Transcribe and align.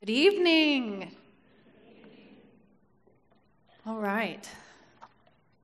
Good 0.00 0.10
evening. 0.10 1.10
All 3.86 3.96
right. 3.96 4.46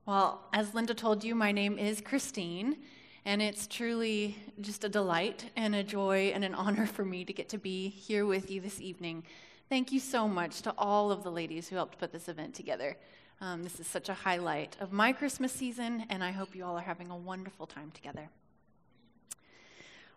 Well, 0.07 0.41
as 0.51 0.73
Linda 0.73 0.95
told 0.95 1.23
you, 1.23 1.35
my 1.35 1.51
name 1.51 1.77
is 1.77 2.01
Christine, 2.01 2.77
and 3.25 3.43
it's 3.43 3.67
truly 3.67 4.35
just 4.59 4.83
a 4.83 4.89
delight 4.89 5.51
and 5.55 5.75
a 5.75 5.83
joy 5.83 6.31
and 6.33 6.43
an 6.43 6.55
honor 6.55 6.87
for 6.87 7.05
me 7.05 7.23
to 7.25 7.31
get 7.31 7.47
to 7.49 7.59
be 7.59 7.89
here 7.89 8.25
with 8.25 8.49
you 8.49 8.59
this 8.59 8.81
evening. 8.81 9.23
Thank 9.69 9.91
you 9.91 9.99
so 9.99 10.27
much 10.27 10.63
to 10.63 10.73
all 10.79 11.11
of 11.11 11.23
the 11.23 11.31
ladies 11.31 11.69
who 11.69 11.75
helped 11.75 11.99
put 11.99 12.11
this 12.11 12.27
event 12.27 12.55
together. 12.55 12.97
Um, 13.39 13.61
this 13.61 13.79
is 13.79 13.85
such 13.85 14.09
a 14.09 14.15
highlight 14.15 14.75
of 14.79 14.91
my 14.91 15.13
Christmas 15.13 15.51
season, 15.51 16.05
and 16.09 16.23
I 16.23 16.31
hope 16.31 16.55
you 16.55 16.65
all 16.65 16.75
are 16.75 16.81
having 16.81 17.11
a 17.11 17.15
wonderful 17.15 17.67
time 17.67 17.91
together. 17.91 18.29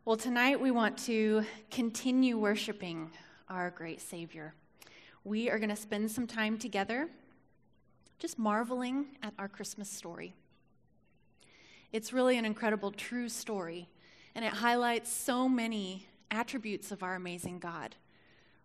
Well, 0.07 0.17
tonight 0.17 0.59
we 0.59 0.71
want 0.71 0.97
to 1.05 1.45
continue 1.71 2.39
worshiping 2.39 3.11
our 3.49 3.71
great 3.71 4.01
Savior. 4.01 4.55
We 5.25 5.51
are 5.51 5.59
going 5.59 5.71
to 5.71 5.77
spend 5.77 6.11
some 6.11 6.27
time 6.27 6.59
together 6.59 7.09
just 8.19 8.39
marveling 8.39 9.07
at 9.23 9.35
our 9.39 9.49
Christmas 9.49 9.91
story. 9.91 10.35
It's 11.93 12.13
really 12.13 12.39
an 12.39 12.45
incredible, 12.45 12.91
true 12.91 13.29
story, 13.29 13.89
and 14.35 14.45
it 14.45 14.53
highlights 14.53 15.13
so 15.13 15.49
many 15.49 16.07
attributes 16.31 16.91
of 16.91 17.03
our 17.03 17.15
amazing 17.15 17.59
God, 17.59 17.97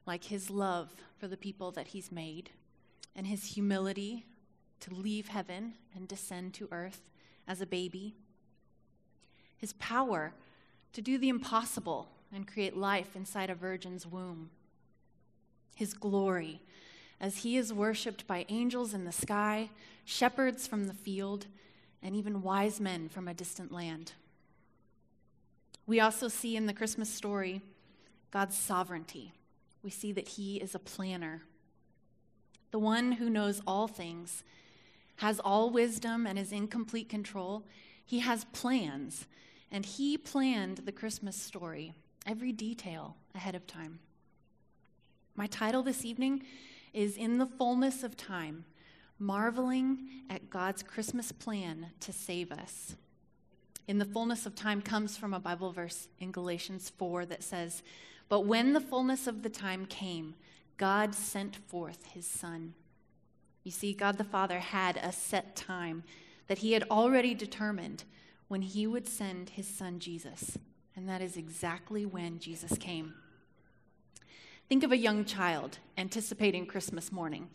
like 0.06 0.26
his 0.26 0.50
love 0.50 0.94
for 1.18 1.28
the 1.28 1.38
people 1.38 1.72
that 1.72 1.88
he's 1.88 2.12
made, 2.12 2.50
and 3.16 3.28
his 3.28 3.54
humility 3.54 4.26
to 4.80 4.94
leave 4.94 5.28
heaven 5.28 5.74
and 5.96 6.08
descend 6.08 6.54
to 6.56 6.68
earth 6.72 7.02
as 7.48 7.62
a 7.62 7.66
baby, 7.66 8.16
his 9.58 9.74
power 9.74 10.34
to 10.94 11.02
do 11.02 11.18
the 11.18 11.30
impossible 11.30 12.10
and 12.34 12.48
create 12.48 12.76
life 12.76 13.16
inside 13.16 13.50
a 13.50 13.56
virgin's 13.56 14.08
womb 14.08 14.50
his 15.76 15.94
glory 15.94 16.62
as 17.22 17.38
he 17.38 17.56
is 17.56 17.72
worshiped 17.72 18.26
by 18.26 18.46
angels 18.50 18.94
in 18.96 19.06
the 19.06 19.12
sky, 19.12 19.70
shepherds 20.04 20.66
from 20.66 20.86
the 20.86 20.94
field, 20.94 21.46
and 22.02 22.16
even 22.16 22.42
wise 22.42 22.82
men 22.82 23.08
from 23.08 23.28
a 23.28 23.34
distant 23.34 23.72
land. 23.72 24.14
We 25.86 26.00
also 26.00 26.28
see 26.28 26.56
in 26.56 26.66
the 26.66 26.74
Christmas 26.74 27.10
story 27.10 27.62
God's 28.32 28.58
sovereignty. 28.58 29.34
We 29.84 29.92
see 29.92 30.12
that 30.14 30.30
he 30.30 30.58
is 30.58 30.74
a 30.74 30.80
planner. 30.80 31.44
The 32.72 32.80
one 32.80 33.14
who 33.14 33.30
knows 33.30 33.62
all 33.68 33.88
things, 33.88 34.44
has 35.18 35.40
all 35.40 35.70
wisdom, 35.70 36.26
and 36.26 36.40
is 36.40 36.52
in 36.52 36.68
complete 36.68 37.10
control. 37.10 37.64
He 38.04 38.20
has 38.20 38.46
plans, 38.46 39.28
and 39.72 39.86
he 39.86 40.18
planned 40.18 40.78
the 40.78 40.92
Christmas 40.92 41.36
story, 41.36 41.94
every 42.26 42.52
detail 42.52 43.16
ahead 43.36 43.54
of 43.54 43.68
time. 43.68 44.00
My 45.36 45.48
title 45.48 45.82
this 45.82 46.04
evening 46.04 46.44
is 46.94 47.16
In 47.16 47.38
the 47.38 47.46
Fullness 47.46 48.04
of 48.04 48.18
Time 48.18 48.66
Marveling 49.18 50.10
at 50.30 50.50
God's 50.50 50.84
Christmas 50.84 51.32
Plan 51.32 51.88
to 52.02 52.12
Save 52.12 52.52
Us. 52.52 52.98
In 53.88 53.98
the 53.98 54.06
fullness 54.06 54.46
of 54.46 54.56
time 54.56 54.82
comes 54.82 55.16
from 55.16 55.34
a 55.34 55.40
Bible 55.40 55.72
verse 55.72 56.10
in 56.20 56.34
Galatians 56.34 56.92
4 56.98 57.26
that 57.28 57.44
says, 57.44 57.82
But 58.28 58.42
when 58.42 58.74
the 58.74 58.82
fullness 58.82 59.26
of 59.26 59.42
the 59.42 59.50
time 59.50 59.86
came, 59.86 60.36
God 60.78 61.16
sent 61.16 61.56
forth 61.56 62.08
his 62.08 62.28
Son. 62.28 62.74
You 63.64 63.72
see, 63.72 63.94
God 63.94 64.18
the 64.18 64.26
Father 64.26 64.60
had 64.60 64.98
a 64.98 65.14
set 65.14 65.56
time 65.56 66.04
that 66.48 66.58
he 66.58 66.74
had 66.74 66.84
already 66.92 67.34
determined 67.34 68.04
when 68.50 68.64
he 68.64 68.86
would 68.86 69.08
send 69.08 69.52
his 69.52 69.68
Son 69.68 70.00
Jesus. 70.00 70.58
And 70.94 71.08
that 71.08 71.22
is 71.22 71.38
exactly 71.38 72.06
when 72.06 72.40
Jesus 72.40 72.78
came. 72.78 73.14
Think 74.72 74.86
of 74.86 74.94
a 74.94 74.98
young 74.98 75.26
child 75.26 75.80
anticipating 75.98 76.66
Christmas 76.66 77.12
morning. 77.12 77.50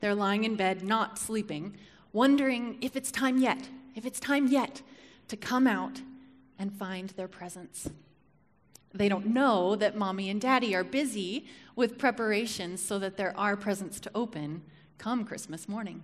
They're 0.00 0.14
lying 0.14 0.44
in 0.44 0.56
bed, 0.56 0.82
not 0.82 1.18
sleeping, 1.18 1.76
wondering 2.14 2.78
if 2.80 2.96
it's 2.96 3.10
time 3.10 3.36
yet, 3.36 3.68
if 3.94 4.06
it's 4.06 4.18
time 4.18 4.46
yet 4.46 4.80
to 5.28 5.36
come 5.36 5.66
out 5.66 6.00
and 6.58 6.72
find 6.72 7.10
their 7.10 7.28
presents. 7.28 7.90
They 8.94 9.10
don't 9.10 9.26
know 9.26 9.76
that 9.76 9.98
mommy 9.98 10.30
and 10.30 10.40
daddy 10.40 10.74
are 10.74 10.84
busy 10.84 11.44
with 11.76 11.98
preparations 11.98 12.82
so 12.82 12.98
that 12.98 13.18
there 13.18 13.38
are 13.38 13.58
presents 13.58 14.00
to 14.00 14.10
open 14.14 14.62
come 14.96 15.26
Christmas 15.26 15.68
morning. 15.68 16.02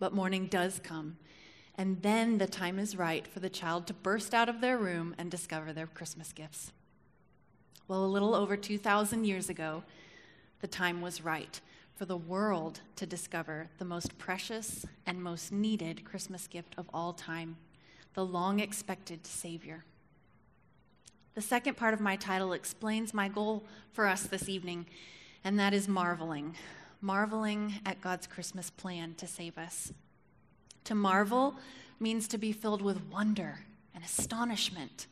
But 0.00 0.12
morning 0.12 0.48
does 0.48 0.80
come, 0.82 1.18
and 1.76 2.02
then 2.02 2.38
the 2.38 2.48
time 2.48 2.80
is 2.80 2.96
right 2.96 3.28
for 3.28 3.38
the 3.38 3.48
child 3.48 3.86
to 3.86 3.94
burst 3.94 4.34
out 4.34 4.48
of 4.48 4.60
their 4.60 4.76
room 4.76 5.14
and 5.16 5.30
discover 5.30 5.72
their 5.72 5.86
Christmas 5.86 6.32
gifts. 6.32 6.72
Well, 7.88 8.04
a 8.04 8.06
little 8.06 8.34
over 8.34 8.56
2,000 8.56 9.24
years 9.24 9.48
ago, 9.48 9.84
the 10.60 10.66
time 10.66 11.00
was 11.00 11.22
right 11.22 11.60
for 11.94 12.04
the 12.04 12.16
world 12.16 12.80
to 12.96 13.06
discover 13.06 13.68
the 13.78 13.84
most 13.84 14.18
precious 14.18 14.84
and 15.06 15.22
most 15.22 15.52
needed 15.52 16.04
Christmas 16.04 16.48
gift 16.48 16.74
of 16.76 16.90
all 16.92 17.12
time 17.12 17.56
the 18.14 18.24
long 18.24 18.60
expected 18.60 19.26
Savior. 19.26 19.84
The 21.34 21.42
second 21.42 21.76
part 21.76 21.92
of 21.92 22.00
my 22.00 22.16
title 22.16 22.54
explains 22.54 23.12
my 23.12 23.28
goal 23.28 23.62
for 23.92 24.06
us 24.06 24.22
this 24.22 24.48
evening, 24.48 24.86
and 25.44 25.58
that 25.58 25.74
is 25.74 25.86
marveling. 25.86 26.56
Marveling 27.02 27.74
at 27.84 28.00
God's 28.00 28.26
Christmas 28.26 28.70
plan 28.70 29.14
to 29.18 29.26
save 29.26 29.58
us. 29.58 29.92
To 30.84 30.94
marvel 30.94 31.56
means 32.00 32.26
to 32.28 32.38
be 32.38 32.52
filled 32.52 32.80
with 32.80 33.04
wonder 33.12 33.60
and 33.94 34.02
astonishment 34.02 35.06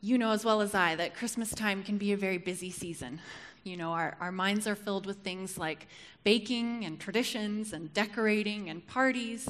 you 0.00 0.16
know 0.16 0.30
as 0.30 0.44
well 0.44 0.60
as 0.60 0.74
I 0.74 0.94
that 0.94 1.16
Christmas 1.16 1.50
time 1.50 1.82
can 1.82 1.98
be 1.98 2.12
a 2.12 2.16
very 2.16 2.38
busy 2.38 2.70
season. 2.70 3.20
You 3.64 3.76
know, 3.76 3.90
our, 3.90 4.16
our 4.20 4.30
minds 4.30 4.66
are 4.68 4.76
filled 4.76 5.06
with 5.06 5.18
things 5.18 5.58
like 5.58 5.88
baking 6.22 6.84
and 6.84 7.00
traditions 7.00 7.72
and 7.72 7.92
decorating 7.92 8.70
and 8.70 8.86
parties, 8.86 9.48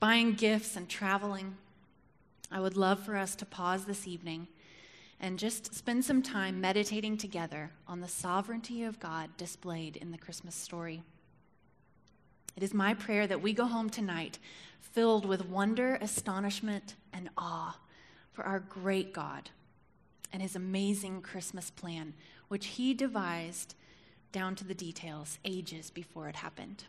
buying 0.00 0.34
gifts 0.34 0.76
and 0.76 0.88
traveling. 0.88 1.56
I 2.50 2.60
would 2.60 2.76
love 2.76 3.00
for 3.00 3.16
us 3.16 3.36
to 3.36 3.46
pause 3.46 3.84
this 3.84 4.08
evening 4.08 4.48
and 5.20 5.38
just 5.38 5.74
spend 5.74 6.04
some 6.04 6.22
time 6.22 6.60
meditating 6.60 7.16
together 7.18 7.70
on 7.86 8.00
the 8.00 8.08
sovereignty 8.08 8.82
of 8.82 8.98
God 8.98 9.30
displayed 9.36 9.96
in 9.96 10.10
the 10.10 10.18
Christmas 10.18 10.54
story. 10.56 11.02
It 12.56 12.64
is 12.64 12.74
my 12.74 12.94
prayer 12.94 13.26
that 13.28 13.42
we 13.42 13.52
go 13.52 13.66
home 13.66 13.88
tonight 13.88 14.38
filled 14.80 15.24
with 15.24 15.46
wonder, 15.46 15.96
astonishment, 16.00 16.96
and 17.12 17.30
awe 17.36 17.78
for 18.32 18.44
our 18.44 18.58
great 18.58 19.12
God 19.12 19.50
and 20.32 20.42
his 20.42 20.56
amazing 20.56 21.22
Christmas 21.22 21.70
plan, 21.70 22.14
which 22.48 22.66
he 22.66 22.94
devised 22.94 23.74
down 24.32 24.54
to 24.56 24.64
the 24.64 24.74
details 24.74 25.38
ages 25.44 25.90
before 25.90 26.28
it 26.28 26.36
happened. 26.36 26.84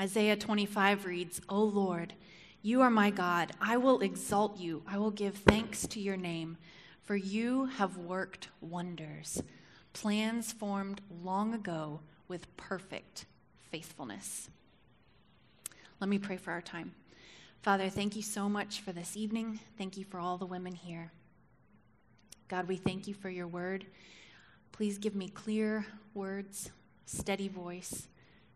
Isaiah 0.00 0.36
25 0.36 1.06
reads, 1.06 1.40
O 1.48 1.62
Lord, 1.62 2.14
you 2.62 2.80
are 2.80 2.90
my 2.90 3.10
God. 3.10 3.52
I 3.60 3.76
will 3.76 4.00
exalt 4.00 4.58
you. 4.58 4.82
I 4.86 4.98
will 4.98 5.10
give 5.10 5.36
thanks 5.36 5.86
to 5.88 6.00
your 6.00 6.16
name, 6.16 6.56
for 7.02 7.14
you 7.14 7.66
have 7.66 7.96
worked 7.96 8.48
wonders, 8.60 9.42
plans 9.92 10.52
formed 10.52 11.00
long 11.22 11.54
ago 11.54 12.00
with 12.26 12.56
perfect 12.56 13.26
faithfulness. 13.70 14.48
Let 16.00 16.08
me 16.08 16.18
pray 16.18 16.36
for 16.36 16.50
our 16.50 16.62
time. 16.62 16.92
Father, 17.62 17.88
thank 17.88 18.16
you 18.16 18.22
so 18.22 18.48
much 18.48 18.80
for 18.80 18.92
this 18.92 19.16
evening. 19.16 19.60
Thank 19.78 19.96
you 19.96 20.04
for 20.04 20.18
all 20.18 20.38
the 20.38 20.46
women 20.46 20.74
here. 20.74 21.12
God, 22.48 22.68
we 22.68 22.76
thank 22.76 23.08
you 23.08 23.14
for 23.14 23.30
your 23.30 23.46
word. 23.46 23.86
Please 24.72 24.98
give 24.98 25.14
me 25.14 25.28
clear 25.28 25.86
words, 26.14 26.70
steady 27.06 27.48
voice, 27.48 28.08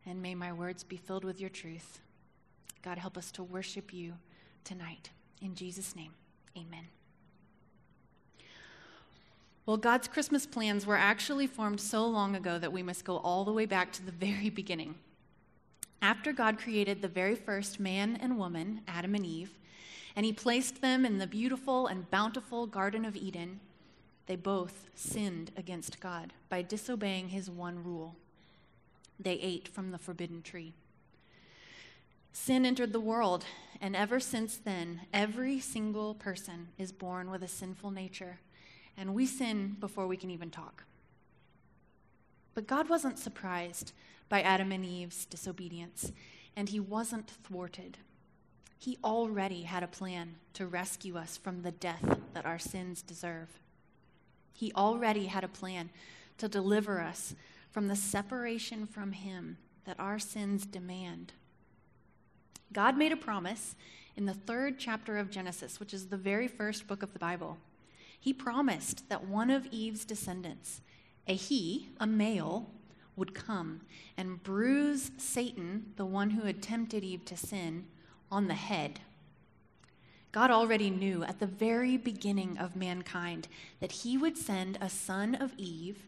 and 0.05 0.21
may 0.21 0.35
my 0.35 0.53
words 0.53 0.85
be 0.85 0.97
filled 0.97 1.25
with 1.25 1.41
your 1.41 1.51
truth. 1.51 2.01
God, 2.83 2.99
help 2.99 3.17
us 3.17 3.31
to 3.33 3.43
worship 3.43 3.93
you 3.93 4.15
tonight. 4.65 5.11
In 5.41 5.55
Jesus' 5.55 5.97
name, 5.97 6.13
amen. 6.57 6.87
Well, 9.65 9.77
God's 9.77 10.09
Christmas 10.09 10.47
plans 10.47 10.87
were 10.87 10.97
actually 10.97 11.47
formed 11.47 11.81
so 11.81 12.07
long 12.07 12.35
ago 12.35 12.59
that 12.59 12.73
we 12.73 12.83
must 12.83 13.05
go 13.05 13.19
all 13.19 13.45
the 13.45 13.53
way 13.53 13.67
back 13.67 13.93
to 13.93 14.03
the 14.05 14.13
very 14.27 14.51
beginning. 14.51 14.95
After 16.01 16.33
God 16.33 16.59
created 16.59 17.03
the 17.03 17.09
very 17.09 17.35
first 17.35 17.81
man 17.81 18.19
and 18.21 18.39
woman, 18.39 18.83
Adam 18.87 19.15
and 19.15 19.27
Eve, 19.27 19.59
and 20.17 20.25
he 20.25 20.33
placed 20.33 20.81
them 20.81 21.05
in 21.05 21.19
the 21.19 21.27
beautiful 21.27 21.87
and 21.87 22.11
bountiful 22.11 22.67
Garden 22.67 23.05
of 23.05 23.15
Eden, 23.15 23.61
they 24.29 24.37
both 24.37 24.87
sinned 24.95 25.51
against 25.57 26.01
God 26.01 26.35
by 26.51 26.61
disobeying 26.61 27.31
his 27.31 27.51
one 27.51 27.83
rule. 27.83 28.15
They 29.19 29.33
ate 29.33 29.67
from 29.67 29.91
the 29.91 29.99
forbidden 29.99 30.43
tree. 30.43 30.75
Sin 32.31 32.67
entered 32.67 32.93
the 32.93 33.01
world, 33.01 33.47
and 33.81 33.97
ever 33.97 34.21
since 34.21 34.59
then, 34.59 35.01
every 35.15 35.59
single 35.59 36.15
person 36.15 36.69
is 36.77 36.93
born 36.93 37.31
with 37.31 37.43
a 37.43 37.49
sinful 37.49 37.91
nature, 37.91 38.39
and 38.99 39.15
we 39.15 39.25
sin 39.25 39.77
before 39.81 40.07
we 40.07 40.19
can 40.19 40.31
even 40.31 40.51
talk. 40.51 40.85
But 42.55 42.67
God 42.67 42.91
wasn't 42.91 43.19
surprised 43.19 43.93
by 44.29 44.43
Adam 44.43 44.73
and 44.73 44.85
Eve's 44.85 45.25
disobedience, 45.25 46.13
and 46.55 46.69
he 46.69 46.79
wasn't 46.79 47.31
thwarted. 47.31 47.97
He 48.79 48.99
already 49.03 49.63
had 49.63 49.83
a 49.83 49.89
plan 49.89 50.35
to 50.53 50.67
rescue 50.67 51.17
us 51.17 51.39
from 51.39 51.63
the 51.63 51.73
death 51.73 52.19
that 52.35 52.45
our 52.45 52.59
sins 52.59 53.01
deserve. 53.01 53.49
He 54.59 54.73
already 54.73 55.27
had 55.27 55.45
a 55.45 55.49
plan 55.49 55.89
to 56.39 56.49
deliver 56.49 57.01
us 57.01 57.37
from 57.71 57.87
the 57.87 57.95
separation 57.95 58.89
from 58.89 59.13
Him 59.13 59.57
that 59.85 60.01
our 60.01 60.19
sins 60.19 60.67
demand. 60.67 61.33
God 62.73 62.99
made 62.99 63.13
a 63.13 63.17
promise 63.17 63.77
in 64.17 64.27
the 64.27 64.35
third 64.35 64.77
chapter 64.77 65.17
of 65.17 65.31
Genesis, 65.31 65.79
which 65.79 65.95
is 65.95 66.09
the 66.09 66.17
very 66.17 66.49
first 66.49 66.89
book 66.89 67.05
of 67.05 67.13
the 67.13 67.21
Bible. 67.21 67.57
He 68.19 68.33
promised 68.33 69.09
that 69.09 69.29
one 69.29 69.49
of 69.49 69.67
Eve's 69.67 70.05
descendants, 70.05 70.81
a 71.29 71.35
he, 71.35 71.91
a 72.01 72.07
male, 72.09 72.69
would 73.15 73.37
come 73.37 73.83
and 74.17 74.43
bruise 74.43 75.13
Satan, 75.19 75.93
the 75.95 76.05
one 76.05 76.31
who 76.31 76.43
had 76.43 76.61
tempted 76.61 77.05
Eve 77.05 77.25
to 77.27 77.37
sin, 77.37 77.87
on 78.29 78.49
the 78.49 78.55
head. 78.55 78.99
God 80.33 80.51
already 80.51 80.91
knew 80.91 81.25
at 81.25 81.39
the 81.39 81.47
very 81.47 81.97
beginning 81.97 82.59
of 82.59 82.77
mankind 82.77 83.49
that 83.81 83.93
he 83.93 84.19
would 84.19 84.37
send 84.37 84.79
a 84.81 84.91
son 84.91 85.35
of 85.35 85.53
Eve 85.57 86.05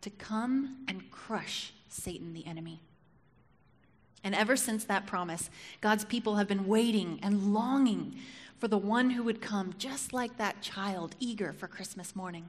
to 0.00 0.10
come 0.10 0.84
and 0.86 1.10
crush 1.10 1.72
Satan, 1.88 2.34
the 2.34 2.46
enemy. 2.46 2.80
And 4.22 4.34
ever 4.34 4.56
since 4.56 4.84
that 4.84 5.06
promise, 5.06 5.50
God's 5.80 6.04
people 6.04 6.36
have 6.36 6.48
been 6.48 6.66
waiting 6.66 7.18
and 7.22 7.52
longing 7.52 8.16
for 8.58 8.68
the 8.68 8.78
one 8.78 9.10
who 9.10 9.22
would 9.24 9.42
come 9.42 9.74
just 9.76 10.12
like 10.12 10.38
that 10.38 10.62
child, 10.62 11.16
eager 11.18 11.52
for 11.52 11.68
Christmas 11.68 12.16
morning. 12.16 12.48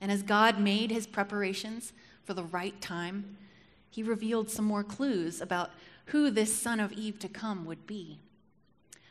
And 0.00 0.10
as 0.10 0.22
God 0.22 0.58
made 0.60 0.90
his 0.90 1.06
preparations 1.06 1.92
for 2.24 2.34
the 2.34 2.44
right 2.44 2.80
time, 2.80 3.36
he 3.90 4.02
revealed 4.02 4.50
some 4.50 4.64
more 4.64 4.84
clues 4.84 5.40
about 5.40 5.70
who 6.06 6.30
this 6.30 6.56
son 6.56 6.80
of 6.80 6.92
Eve 6.92 7.18
to 7.20 7.28
come 7.28 7.64
would 7.64 7.86
be. 7.86 8.18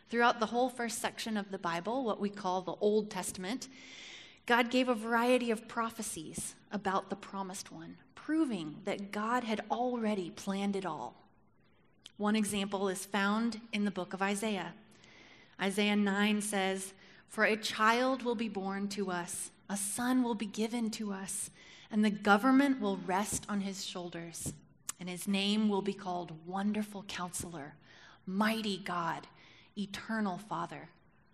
Throughout 0.09 0.39
the 0.39 0.45
whole 0.45 0.69
first 0.69 0.99
section 0.99 1.35
of 1.35 1.51
the 1.51 1.57
Bible, 1.57 2.05
what 2.05 2.21
we 2.21 2.29
call 2.29 2.61
the 2.61 2.75
Old 2.79 3.09
Testament, 3.09 3.67
God 4.45 4.71
gave 4.71 4.87
a 4.87 4.95
variety 4.95 5.51
of 5.51 5.67
prophecies 5.67 6.55
about 6.71 7.09
the 7.09 7.17
promised 7.17 7.73
one, 7.73 7.97
proving 8.15 8.77
that 8.85 9.11
God 9.11 9.43
had 9.43 9.65
already 9.69 10.29
planned 10.29 10.77
it 10.77 10.85
all. 10.85 11.15
One 12.15 12.37
example 12.37 12.87
is 12.87 13.05
found 13.05 13.59
in 13.73 13.83
the 13.83 13.91
book 13.91 14.13
of 14.13 14.21
Isaiah. 14.21 14.73
Isaiah 15.61 15.97
9 15.97 16.41
says, 16.41 16.93
For 17.27 17.43
a 17.43 17.57
child 17.57 18.23
will 18.23 18.35
be 18.35 18.47
born 18.47 18.87
to 18.89 19.11
us, 19.11 19.51
a 19.69 19.75
son 19.75 20.23
will 20.23 20.35
be 20.35 20.45
given 20.45 20.89
to 20.91 21.11
us, 21.11 21.49
and 21.91 22.03
the 22.03 22.09
government 22.09 22.79
will 22.79 22.97
rest 23.05 23.45
on 23.49 23.59
his 23.59 23.85
shoulders, 23.85 24.53
and 25.01 25.09
his 25.09 25.27
name 25.27 25.67
will 25.67 25.81
be 25.81 25.93
called 25.93 26.31
Wonderful 26.45 27.03
Counselor, 27.09 27.75
Mighty 28.25 28.77
God 28.77 29.27
eternal 29.77 30.37
Father, 30.37 30.89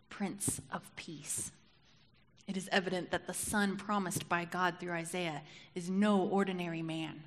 Prince 0.09 0.61
of 0.71 0.95
Peace. 0.95 1.51
It 2.47 2.57
is 2.57 2.69
evident 2.71 3.11
that 3.11 3.27
the 3.27 3.33
Son 3.33 3.77
promised 3.77 4.27
by 4.27 4.45
God 4.45 4.75
through 4.79 4.91
Isaiah 4.91 5.41
is 5.75 5.89
no 5.89 6.21
ordinary 6.21 6.81
man. 6.81 7.23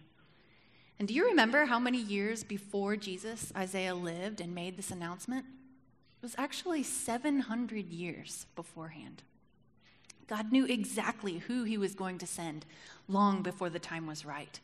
And 0.98 1.08
do 1.08 1.14
you 1.14 1.26
remember 1.26 1.66
how 1.66 1.78
many 1.78 1.98
years 1.98 2.42
before 2.44 2.96
Jesus 2.96 3.52
Isaiah 3.56 3.94
lived 3.94 4.40
and 4.40 4.54
made 4.54 4.76
this 4.76 4.90
announcement? 4.90 5.44
It 5.44 6.22
was 6.22 6.34
actually 6.38 6.82
700 6.82 7.88
years 7.88 8.46
beforehand. 8.56 9.22
God 10.26 10.50
knew 10.50 10.64
exactly 10.64 11.38
who 11.38 11.64
he 11.64 11.78
was 11.78 11.94
going 11.94 12.18
to 12.18 12.26
send 12.26 12.66
long 13.08 13.42
before 13.42 13.70
the 13.70 13.78
time 13.78 14.06
was 14.06 14.24
right. 14.24 14.58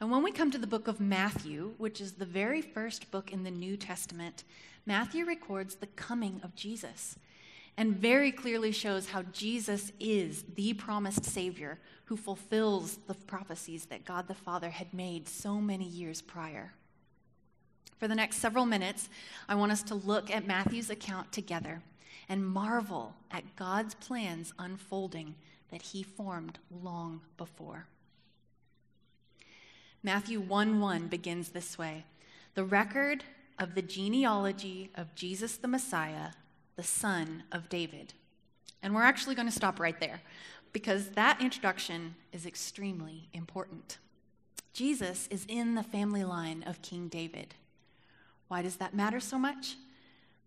And 0.00 0.10
when 0.10 0.22
we 0.22 0.32
come 0.32 0.50
to 0.50 0.58
the 0.58 0.66
book 0.66 0.88
of 0.88 1.00
Matthew, 1.00 1.74
which 1.78 2.00
is 2.00 2.12
the 2.12 2.26
very 2.26 2.60
first 2.60 3.10
book 3.10 3.32
in 3.32 3.44
the 3.44 3.50
New 3.50 3.76
Testament, 3.76 4.44
Matthew 4.86 5.24
records 5.24 5.76
the 5.76 5.86
coming 5.86 6.40
of 6.42 6.54
Jesus 6.54 7.16
and 7.76 7.96
very 7.96 8.30
clearly 8.30 8.70
shows 8.70 9.08
how 9.08 9.22
Jesus 9.22 9.92
is 9.98 10.44
the 10.54 10.74
promised 10.74 11.24
Savior 11.24 11.78
who 12.04 12.16
fulfills 12.16 12.98
the 13.06 13.14
prophecies 13.14 13.86
that 13.86 14.04
God 14.04 14.28
the 14.28 14.34
Father 14.34 14.70
had 14.70 14.92
made 14.92 15.28
so 15.28 15.60
many 15.60 15.84
years 15.84 16.22
prior. 16.22 16.72
For 17.98 18.06
the 18.06 18.14
next 18.14 18.36
several 18.36 18.66
minutes, 18.66 19.08
I 19.48 19.54
want 19.54 19.72
us 19.72 19.82
to 19.84 19.94
look 19.94 20.30
at 20.30 20.46
Matthew's 20.46 20.90
account 20.90 21.32
together 21.32 21.80
and 22.28 22.46
marvel 22.46 23.14
at 23.30 23.56
God's 23.56 23.94
plans 23.94 24.52
unfolding 24.58 25.34
that 25.70 25.82
he 25.82 26.02
formed 26.02 26.58
long 26.70 27.22
before. 27.36 27.86
Matthew 30.04 30.38
1 30.38 30.80
1 30.80 31.08
begins 31.08 31.48
this 31.48 31.78
way 31.78 32.04
The 32.52 32.62
record 32.62 33.24
of 33.58 33.74
the 33.74 33.80
genealogy 33.80 34.90
of 34.94 35.14
Jesus 35.14 35.56
the 35.56 35.66
Messiah, 35.66 36.32
the 36.76 36.82
son 36.82 37.44
of 37.50 37.70
David. 37.70 38.12
And 38.82 38.94
we're 38.94 39.02
actually 39.02 39.34
going 39.34 39.48
to 39.48 39.54
stop 39.54 39.80
right 39.80 39.98
there 39.98 40.20
because 40.74 41.08
that 41.12 41.40
introduction 41.40 42.16
is 42.34 42.44
extremely 42.44 43.30
important. 43.32 43.96
Jesus 44.74 45.26
is 45.28 45.46
in 45.48 45.74
the 45.74 45.82
family 45.82 46.22
line 46.22 46.64
of 46.66 46.82
King 46.82 47.08
David. 47.08 47.54
Why 48.48 48.60
does 48.60 48.76
that 48.76 48.92
matter 48.92 49.20
so 49.20 49.38
much? 49.38 49.76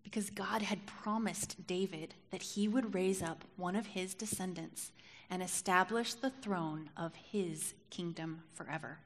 Because 0.03 0.29
God 0.29 0.61
had 0.61 0.85
promised 0.85 1.65
David 1.65 2.13
that 2.29 2.43
he 2.43 2.67
would 2.67 2.93
raise 2.93 3.23
up 3.23 3.43
one 3.55 3.75
of 3.75 3.87
his 3.87 4.13
descendants 4.13 4.91
and 5.31 5.41
establish 5.41 6.13
the 6.13 6.29
throne 6.29 6.91
of 6.95 7.15
his 7.15 7.73
kingdom 7.89 8.43
forever. 8.53 8.99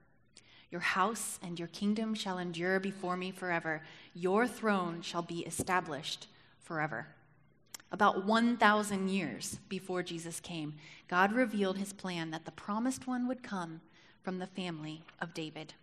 Your 0.72 0.82
house 0.82 1.38
and 1.44 1.60
your 1.60 1.68
kingdom 1.68 2.16
shall 2.16 2.38
endure 2.38 2.80
before 2.80 3.18
me 3.18 3.32
forever. 3.32 3.82
Your 4.14 4.48
throne 4.48 5.02
shall 5.02 5.22
be 5.22 5.42
established 5.42 6.28
forever. 6.62 7.08
About 7.92 8.26
1,000 8.26 9.10
years 9.10 9.60
before 9.68 10.02
Jesus 10.02 10.40
came, 10.40 10.76
God 11.10 11.34
revealed 11.34 11.78
his 11.78 11.92
plan 11.92 12.32
that 12.32 12.46
the 12.46 12.52
promised 12.52 13.06
one 13.06 13.28
would 13.28 13.44
come 13.44 13.82
from 14.24 14.40
the 14.40 14.48
family 14.48 15.04
of 15.20 15.34
David. 15.34 15.74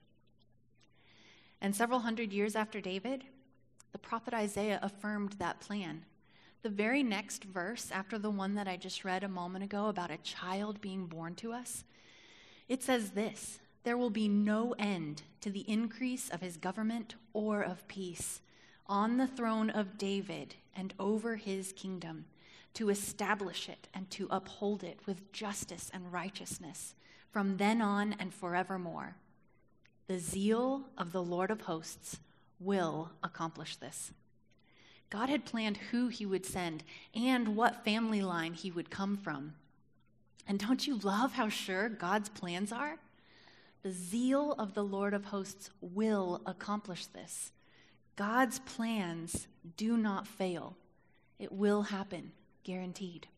And 1.60 1.76
several 1.76 2.00
hundred 2.00 2.32
years 2.32 2.56
after 2.56 2.80
David, 2.80 3.24
the 3.92 3.98
prophet 3.98 4.32
Isaiah 4.32 4.78
affirmed 4.82 5.32
that 5.32 5.60
plan. 5.60 6.04
The 6.62 6.70
very 6.70 7.02
next 7.02 7.44
verse, 7.44 7.90
after 7.92 8.18
the 8.18 8.30
one 8.30 8.54
that 8.54 8.68
I 8.68 8.76
just 8.76 9.04
read 9.04 9.22
a 9.22 9.28
moment 9.28 9.64
ago 9.64 9.88
about 9.88 10.10
a 10.10 10.18
child 10.18 10.80
being 10.80 11.06
born 11.06 11.34
to 11.36 11.52
us, 11.52 11.84
it 12.68 12.82
says 12.82 13.10
this 13.10 13.60
there 13.88 13.96
will 13.96 14.10
be 14.10 14.28
no 14.28 14.74
end 14.78 15.22
to 15.40 15.48
the 15.48 15.64
increase 15.66 16.28
of 16.28 16.42
his 16.42 16.58
government 16.58 17.14
or 17.32 17.62
of 17.62 17.88
peace 17.88 18.42
on 18.86 19.16
the 19.16 19.26
throne 19.26 19.70
of 19.70 19.96
David 19.96 20.56
and 20.76 20.92
over 21.00 21.36
his 21.36 21.72
kingdom, 21.72 22.26
to 22.74 22.90
establish 22.90 23.66
it 23.66 23.88
and 23.94 24.10
to 24.10 24.28
uphold 24.30 24.84
it 24.84 24.98
with 25.06 25.32
justice 25.32 25.90
and 25.94 26.12
righteousness 26.12 26.94
from 27.32 27.56
then 27.56 27.80
on 27.80 28.14
and 28.18 28.34
forevermore. 28.34 29.16
The 30.06 30.18
zeal 30.18 30.82
of 30.98 31.12
the 31.12 31.22
Lord 31.22 31.50
of 31.50 31.62
hosts 31.62 32.20
will 32.60 33.12
accomplish 33.24 33.76
this. 33.76 34.12
God 35.08 35.30
had 35.30 35.46
planned 35.46 35.78
who 35.78 36.08
he 36.08 36.26
would 36.26 36.44
send 36.44 36.84
and 37.14 37.56
what 37.56 37.86
family 37.86 38.20
line 38.20 38.52
he 38.52 38.70
would 38.70 38.90
come 38.90 39.16
from. 39.16 39.54
And 40.46 40.58
don't 40.58 40.86
you 40.86 40.98
love 40.98 41.32
how 41.32 41.48
sure 41.48 41.88
God's 41.88 42.28
plans 42.28 42.70
are? 42.70 42.98
The 43.82 43.92
zeal 43.92 44.52
of 44.52 44.74
the 44.74 44.84
Lord 44.84 45.14
of 45.14 45.26
hosts 45.26 45.70
will 45.80 46.42
accomplish 46.46 47.06
this. 47.06 47.52
God's 48.16 48.58
plans 48.60 49.46
do 49.76 49.96
not 49.96 50.26
fail. 50.26 50.76
It 51.38 51.52
will 51.52 51.82
happen, 51.82 52.32
guaranteed. 52.64 53.28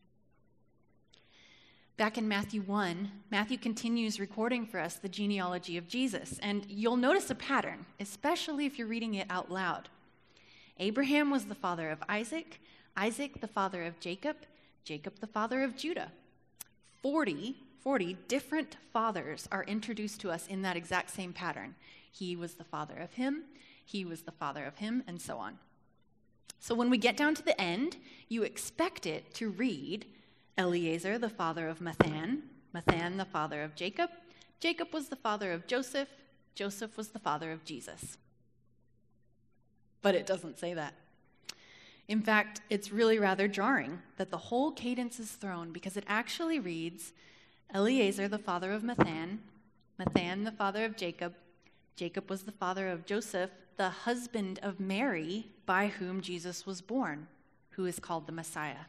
Back 1.97 2.17
in 2.17 2.27
Matthew 2.27 2.61
1, 2.63 3.11
Matthew 3.29 3.59
continues 3.59 4.19
recording 4.19 4.65
for 4.65 4.79
us 4.79 4.95
the 4.95 5.07
genealogy 5.07 5.77
of 5.77 5.87
Jesus, 5.87 6.39
and 6.41 6.65
you'll 6.67 6.97
notice 6.97 7.29
a 7.29 7.35
pattern, 7.35 7.85
especially 7.99 8.65
if 8.65 8.79
you're 8.79 8.87
reading 8.87 9.13
it 9.13 9.27
out 9.29 9.51
loud. 9.51 9.89
Abraham 10.79 11.29
was 11.29 11.45
the 11.45 11.53
father 11.53 11.91
of 11.91 12.01
Isaac, 12.09 12.59
Isaac 12.97 13.39
the 13.39 13.47
father 13.47 13.83
of 13.83 13.99
Jacob, 13.99 14.37
Jacob 14.83 15.19
the 15.19 15.27
father 15.27 15.63
of 15.63 15.77
Judah. 15.77 16.11
40 17.03 17.55
40 17.81 18.17
different 18.27 18.77
fathers 18.93 19.47
are 19.51 19.63
introduced 19.63 20.21
to 20.21 20.31
us 20.31 20.47
in 20.47 20.61
that 20.61 20.77
exact 20.77 21.09
same 21.09 21.33
pattern. 21.33 21.75
He 22.11 22.35
was 22.35 22.53
the 22.53 22.63
father 22.63 22.97
of 22.97 23.13
him, 23.13 23.43
he 23.83 24.05
was 24.05 24.21
the 24.21 24.31
father 24.31 24.65
of 24.65 24.77
him, 24.77 25.03
and 25.07 25.19
so 25.21 25.37
on. 25.37 25.57
So 26.59 26.75
when 26.75 26.89
we 26.89 26.97
get 26.97 27.17
down 27.17 27.33
to 27.35 27.43
the 27.43 27.59
end, 27.59 27.97
you 28.29 28.43
expect 28.43 29.05
it 29.05 29.33
to 29.35 29.49
read 29.49 30.05
Eleazar, 30.57 31.17
the 31.17 31.29
father 31.29 31.67
of 31.67 31.79
Matthan, 31.79 32.41
Matthan, 32.75 33.17
the 33.17 33.25
father 33.25 33.63
of 33.63 33.75
Jacob, 33.75 34.11
Jacob 34.59 34.93
was 34.93 35.09
the 35.09 35.15
father 35.15 35.51
of 35.51 35.65
Joseph, 35.65 36.09
Joseph 36.53 36.95
was 36.95 37.09
the 37.09 37.19
father 37.19 37.51
of 37.51 37.65
Jesus. 37.65 38.17
But 40.03 40.13
it 40.13 40.27
doesn't 40.27 40.59
say 40.59 40.75
that. 40.75 40.93
In 42.07 42.21
fact, 42.21 42.61
it's 42.69 42.91
really 42.91 43.17
rather 43.17 43.47
jarring 43.47 43.99
that 44.17 44.29
the 44.29 44.37
whole 44.37 44.71
cadence 44.71 45.19
is 45.19 45.31
thrown 45.31 45.71
because 45.71 45.97
it 45.97 46.03
actually 46.07 46.59
reads 46.59 47.13
Eleazar, 47.73 48.27
the 48.27 48.37
father 48.37 48.71
of 48.73 48.83
Matthan, 48.83 49.37
Matthan, 49.99 50.43
the 50.43 50.51
father 50.51 50.83
of 50.83 50.97
Jacob, 50.97 51.33
Jacob 51.95 52.29
was 52.29 52.43
the 52.43 52.51
father 52.51 52.89
of 52.89 53.05
Joseph, 53.05 53.51
the 53.77 53.89
husband 53.89 54.59
of 54.61 54.79
Mary, 54.79 55.47
by 55.65 55.87
whom 55.87 56.19
Jesus 56.21 56.65
was 56.65 56.81
born, 56.81 57.27
who 57.71 57.85
is 57.85 57.99
called 57.99 58.25
the 58.25 58.31
Messiah. 58.33 58.85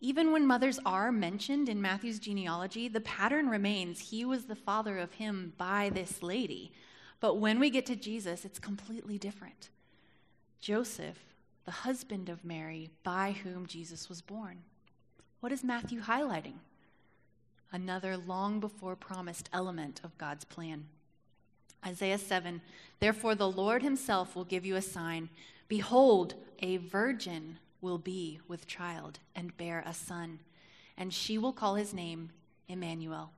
Even 0.00 0.32
when 0.32 0.46
mothers 0.46 0.80
are 0.84 1.12
mentioned 1.12 1.68
in 1.68 1.80
Matthew's 1.80 2.18
genealogy, 2.18 2.88
the 2.88 3.00
pattern 3.00 3.48
remains 3.48 4.00
he 4.00 4.24
was 4.24 4.46
the 4.46 4.56
father 4.56 4.98
of 4.98 5.12
him 5.12 5.52
by 5.56 5.90
this 5.94 6.22
lady. 6.22 6.72
But 7.20 7.36
when 7.38 7.60
we 7.60 7.70
get 7.70 7.86
to 7.86 7.94
Jesus, 7.94 8.44
it's 8.44 8.58
completely 8.58 9.18
different. 9.18 9.70
Joseph, 10.60 11.18
the 11.64 11.70
husband 11.70 12.28
of 12.28 12.44
Mary, 12.44 12.90
by 13.04 13.30
whom 13.44 13.66
Jesus 13.66 14.08
was 14.08 14.20
born. 14.20 14.58
What 15.38 15.52
is 15.52 15.62
Matthew 15.62 16.00
highlighting? 16.00 16.54
Another 17.72 18.16
long 18.16 18.60
before 18.60 18.94
promised 18.94 19.48
element 19.52 20.00
of 20.04 20.16
God's 20.18 20.44
plan. 20.44 20.84
Isaiah 21.84 22.18
7 22.18 22.60
Therefore, 23.00 23.34
the 23.34 23.50
Lord 23.50 23.82
himself 23.82 24.36
will 24.36 24.44
give 24.44 24.64
you 24.64 24.76
a 24.76 24.82
sign. 24.82 25.28
Behold, 25.68 26.34
a 26.60 26.76
virgin 26.76 27.58
will 27.80 27.98
be 27.98 28.38
with 28.46 28.66
child 28.66 29.18
and 29.34 29.56
bear 29.56 29.82
a 29.86 29.94
son, 29.94 30.38
and 30.96 31.12
she 31.12 31.38
will 31.38 31.52
call 31.52 31.74
his 31.74 31.92
name 31.92 32.30
Emmanuel. 32.68 33.30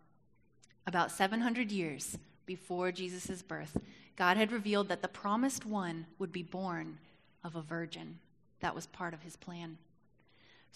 About 0.87 1.11
700 1.11 1.73
years 1.73 2.19
before 2.45 2.93
Jesus' 2.93 3.41
birth, 3.41 3.79
God 4.17 4.37
had 4.37 4.53
revealed 4.53 4.88
that 4.88 5.00
the 5.00 5.09
promised 5.09 5.64
one 5.64 6.07
would 6.19 6.31
be 6.31 6.43
born 6.43 6.99
of 7.43 7.57
a 7.57 7.62
virgin. 7.62 8.19
That 8.61 8.75
was 8.75 8.87
part 8.87 9.14
of 9.14 9.23
his 9.23 9.37
plan. 9.37 9.79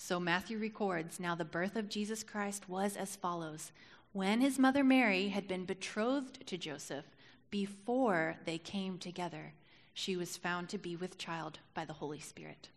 So 0.01 0.21
Matthew 0.21 0.59
records 0.59 1.19
now 1.19 1.35
the 1.35 1.45
birth 1.45 1.75
of 1.75 1.89
Jesus 1.89 2.23
Christ 2.23 2.69
was 2.69 2.97
as 2.97 3.17
follows. 3.17 3.73
When 4.13 4.41
his 4.41 4.57
mother 4.57 4.85
Mary 4.85 5.29
had 5.29 5.49
been 5.49 5.65
betrothed 5.65 6.47
to 6.47 6.57
Joseph, 6.57 7.05
before 7.51 8.37
they 8.45 8.59
came 8.59 8.99
together, 8.99 9.55
she 9.93 10.17
was 10.17 10.37
found 10.37 10.69
to 10.69 10.79
be 10.79 10.95
with 10.95 11.19
child 11.19 11.59
by 11.75 11.85
the 11.85 11.95
Holy 11.95 12.21
Spirit. 12.21 12.69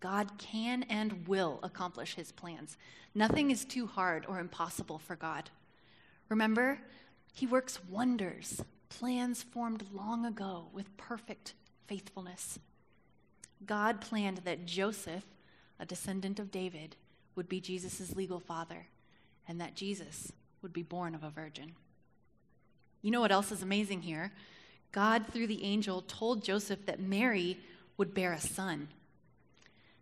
God 0.00 0.32
can 0.36 0.82
and 0.82 1.26
will 1.28 1.60
accomplish 1.62 2.16
his 2.16 2.32
plans. 2.32 2.76
Nothing 3.14 3.52
is 3.52 3.64
too 3.64 3.86
hard 3.86 4.26
or 4.28 4.40
impossible 4.40 4.98
for 4.98 5.14
God. 5.14 5.50
Remember, 6.28 6.80
he 7.32 7.46
works 7.46 7.78
wonders, 7.88 8.60
plans 8.88 9.44
formed 9.44 9.84
long 9.92 10.26
ago 10.26 10.66
with 10.72 10.96
perfect 10.96 11.54
faithfulness. 11.86 12.58
God 13.64 14.00
planned 14.00 14.38
that 14.38 14.66
Joseph, 14.66 15.24
a 15.78 15.86
descendant 15.86 16.38
of 16.38 16.50
David, 16.50 16.96
would 17.36 17.48
be 17.48 17.60
Jesus' 17.60 18.14
legal 18.14 18.40
father, 18.40 18.86
and 19.48 19.60
that 19.60 19.74
Jesus 19.74 20.32
would 20.62 20.72
be 20.72 20.82
born 20.82 21.14
of 21.14 21.24
a 21.24 21.30
virgin. 21.30 21.72
You 23.02 23.10
know 23.10 23.20
what 23.20 23.32
else 23.32 23.52
is 23.52 23.62
amazing 23.62 24.02
here? 24.02 24.32
God, 24.92 25.26
through 25.26 25.48
the 25.48 25.64
angel, 25.64 26.02
told 26.02 26.44
Joseph 26.44 26.86
that 26.86 27.00
Mary 27.00 27.58
would 27.96 28.14
bear 28.14 28.32
a 28.32 28.40
son. 28.40 28.88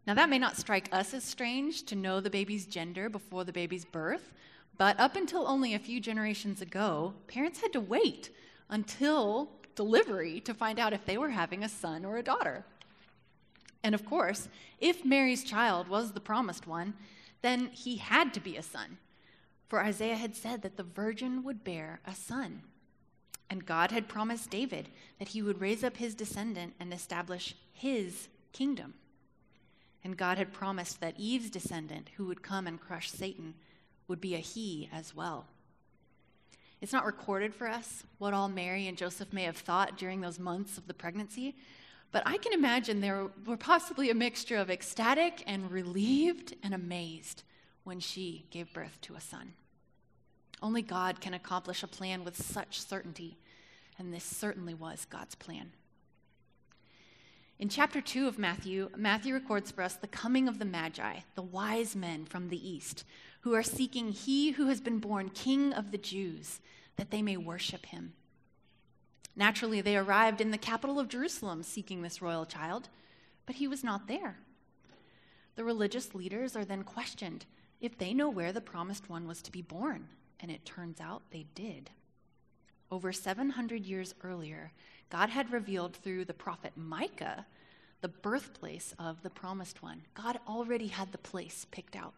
Now, 0.07 0.15
that 0.15 0.29
may 0.29 0.39
not 0.39 0.57
strike 0.57 0.89
us 0.93 1.15
as 1.15 1.25
strange 1.25 1.85
to 1.85 1.97
know 1.97 2.21
the 2.21 2.31
baby's 2.31 2.67
gender 2.67 3.09
before 3.09 3.45
the 3.45 3.53
baby's 3.53 3.85
birth, 3.85 4.33
but 4.77 4.99
up 4.99 5.17
until 5.17 5.47
only 5.47 5.75
a 5.75 5.79
few 5.79 6.01
generations 6.01 6.61
ago, 6.61 7.15
parents 7.29 7.61
had 7.61 7.73
to 7.73 7.81
wait 7.81 8.31
until 8.69 9.49
delivery 9.75 10.41
to 10.41 10.55
find 10.55 10.79
out 10.79 10.93
if 10.93 11.05
they 11.05 11.19
were 11.19 11.31
having 11.31 11.63
a 11.63 11.69
son 11.69 12.05
or 12.05 12.19
a 12.19 12.23
daughter. 12.23 12.65
And 13.85 13.95
of 13.95 14.05
course, 14.05 14.49
if 14.81 15.05
Mary's 15.05 15.45
child 15.45 15.89
was 15.89 16.13
the 16.13 16.21
promised 16.21 16.67
one, 16.67 16.95
then 17.43 17.71
he 17.73 17.97
had 17.97 18.33
to 18.35 18.41
be 18.41 18.57
a 18.57 18.63
son. 18.63 18.99
For 19.69 19.81
Isaiah 19.81 20.17
had 20.17 20.37
said 20.37 20.63
that 20.63 20.77
the 20.77 20.83
virgin 20.83 21.43
would 21.43 21.65
bear 21.65 22.01
a 22.07 22.15
son. 22.15 22.63
And 23.51 23.67
God 23.67 23.91
had 23.91 24.09
promised 24.09 24.51
David 24.51 24.89
that 25.19 25.29
he 25.29 25.43
would 25.43 25.61
raise 25.61 25.83
up 25.85 25.97
his 25.97 26.15
descendant 26.15 26.75
and 26.79 26.93
establish 26.93 27.55
his 27.73 28.29
kingdom. 28.53 28.95
And 30.05 30.17
God 30.17 30.39
had 30.39 30.53
promised 30.53 31.01
that 31.01 31.19
Eve's 31.19 31.51
descendant, 31.51 32.11
who 32.17 32.27
would 32.27 32.43
come 32.43 32.67
and 32.67 32.81
crush 32.81 33.11
Satan, 33.11 33.55
would 34.09 34.21
be 34.21 34.35
a 34.35 34.39
he 34.39 34.89
as 34.93 35.15
well. 35.15 35.47
It's 36.81 36.93
not 36.93 37.07
recorded 37.07 37.55
for 37.55 37.69
us 37.69 38.03
what 38.19 38.35
all 38.35 38.49
Mary 38.49 38.89
and 38.89 38.99
Joseph 38.99 39.33
may 39.33 39.45
have 39.45 39.57
thought 39.57 39.97
during 39.97 40.21
those 40.21 40.39
months 40.39 40.77
of 40.77 40.89
the 40.89 40.95
pregnancy, 40.95 41.55
but 42.13 42.23
I 42.27 42.37
can 42.37 42.53
imagine 42.53 43.01
there 43.01 43.29
were 43.47 43.57
possibly 43.57 44.11
a 44.11 44.15
mixture 44.15 44.57
of 44.57 44.71
ecstatic 44.71 45.43
and 45.47 45.71
relieved 45.71 46.55
and 46.63 46.75
amazed 46.75 47.43
when 47.85 48.01
she 48.01 48.45
gave 48.51 48.73
birth 48.73 49.01
to 49.03 49.15
a 49.15 49.21
son. 49.21 49.55
Only 50.63 50.83
God 50.83 51.21
can 51.21 51.35
accomplish 51.35 51.83
a 51.83 51.89
plan 51.89 52.23
with 52.23 52.41
such 52.41 52.81
certainty, 52.81 53.39
and 53.99 54.13
this 54.13 54.25
certainly 54.25 54.75
was 54.75 55.07
God's 55.07 55.35
plan. 55.35 55.73
In 57.59 57.69
chapter 57.69 58.01
2 58.01 58.29
of 58.29 58.39
Matthew, 58.39 58.91
Matthew 58.97 59.35
records 59.35 59.71
for 59.71 59.83
us 59.83 59.95
the 59.95 60.07
coming 60.07 60.49
of 60.49 60.59
the 60.59 60.65
Magi, 60.65 61.21
the 61.35 61.43
wise 61.43 61.97
men 61.97 62.25
from 62.27 62.49
the 62.49 62.69
east, 62.69 63.05
who 63.41 63.55
are 63.55 63.63
seeking 63.63 64.13
he 64.13 64.51
who 64.51 64.67
has 64.67 64.81
been 64.81 64.99
born 64.99 65.31
king 65.31 65.73
of 65.73 65.91
the 65.91 65.99
Jews, 65.99 66.61
that 66.97 67.11
they 67.11 67.23
may 67.23 67.37
worship 67.37 67.87
him. 67.87 68.13
Naturally, 69.35 69.81
they 69.81 69.97
arrived 69.97 70.41
in 70.41 70.51
the 70.51 70.59
capital 70.59 70.99
of 70.99 71.09
Jerusalem 71.09 71.63
seeking 71.63 72.03
this 72.03 72.21
royal 72.21 72.45
child, 72.45 72.89
but 73.47 73.57
he 73.57 73.67
was 73.67 73.83
not 73.83 74.07
there. 74.07 74.37
The 75.55 75.65
religious 75.65 76.15
leaders 76.15 76.57
are 76.57 76.65
then 76.65 76.83
questioned 76.83 77.47
if 77.81 77.99
they 77.99 78.15
know 78.15 78.31
where 78.31 78.53
the 78.53 78.61
promised 78.61 79.09
one 79.09 79.27
was 79.27 79.43
to 79.43 79.53
be 79.53 79.63
born 79.63 80.09
and 80.41 80.51
it 80.51 80.65
turns 80.65 81.01
out 81.01 81.23
they 81.31 81.47
did. 81.55 81.91
Over 82.91 83.13
700 83.13 83.85
years 83.87 84.15
earlier, 84.23 84.73
God 85.09 85.31
had 85.31 85.53
revealed 85.53 85.97
through 85.97 86.25
the 86.25 86.35
prophet 86.35 86.73
Micah 86.77 87.47
the 88.03 88.09
birthplace 88.09 88.95
of 88.99 89.23
the 89.23 89.31
promised 89.31 89.83
one. 89.83 90.03
God 90.15 90.39
already 90.47 90.89
had 90.89 91.13
the 91.13 91.19
place 91.19 91.67
picked 91.71 91.97
out. 91.97 92.15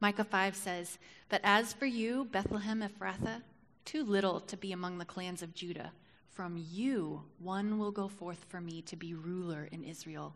Micah 0.00 0.24
5 0.24 0.54
says, 0.54 0.98
But 1.28 1.40
as 1.42 1.72
for 1.72 1.86
you, 1.86 2.26
Bethlehem 2.30 2.82
Ephrathah, 2.82 3.42
too 3.84 4.04
little 4.04 4.40
to 4.40 4.56
be 4.56 4.72
among 4.72 4.98
the 4.98 5.04
clans 5.04 5.42
of 5.42 5.54
Judah, 5.54 5.92
from 6.30 6.56
you 6.70 7.22
one 7.38 7.78
will 7.78 7.90
go 7.90 8.08
forth 8.08 8.44
for 8.48 8.60
me 8.60 8.82
to 8.82 8.96
be 8.96 9.14
ruler 9.14 9.68
in 9.70 9.84
Israel. 9.84 10.34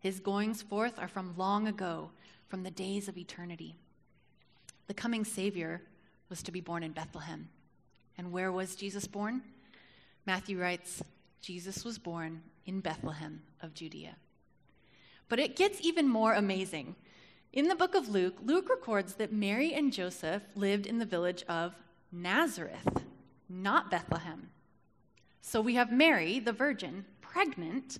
His 0.00 0.20
goings 0.20 0.62
forth 0.62 0.98
are 0.98 1.08
from 1.08 1.36
long 1.36 1.68
ago, 1.68 2.10
from 2.48 2.62
the 2.62 2.70
days 2.70 3.08
of 3.08 3.18
eternity. 3.18 3.74
The 4.86 4.94
coming 4.94 5.24
Savior 5.24 5.82
was 6.28 6.42
to 6.44 6.52
be 6.52 6.60
born 6.60 6.82
in 6.82 6.92
Bethlehem. 6.92 7.48
And 8.16 8.32
where 8.32 8.52
was 8.52 8.76
Jesus 8.76 9.06
born? 9.06 9.42
Matthew 10.24 10.60
writes, 10.60 11.02
Jesus 11.40 11.84
was 11.84 11.98
born 11.98 12.42
in 12.64 12.80
Bethlehem 12.80 13.42
of 13.60 13.74
Judea. 13.74 14.16
But 15.28 15.38
it 15.38 15.56
gets 15.56 15.80
even 15.82 16.08
more 16.08 16.34
amazing. 16.34 16.94
In 17.52 17.68
the 17.68 17.74
book 17.74 17.94
of 17.94 18.08
Luke, 18.08 18.36
Luke 18.42 18.68
records 18.68 19.14
that 19.14 19.32
Mary 19.32 19.74
and 19.74 19.92
Joseph 19.92 20.42
lived 20.54 20.86
in 20.86 20.98
the 20.98 21.04
village 21.04 21.42
of 21.48 21.74
Nazareth, 22.12 23.04
not 23.48 23.90
Bethlehem. 23.90 24.50
So 25.40 25.60
we 25.60 25.74
have 25.74 25.92
Mary, 25.92 26.38
the 26.38 26.52
virgin, 26.52 27.04
pregnant, 27.20 27.98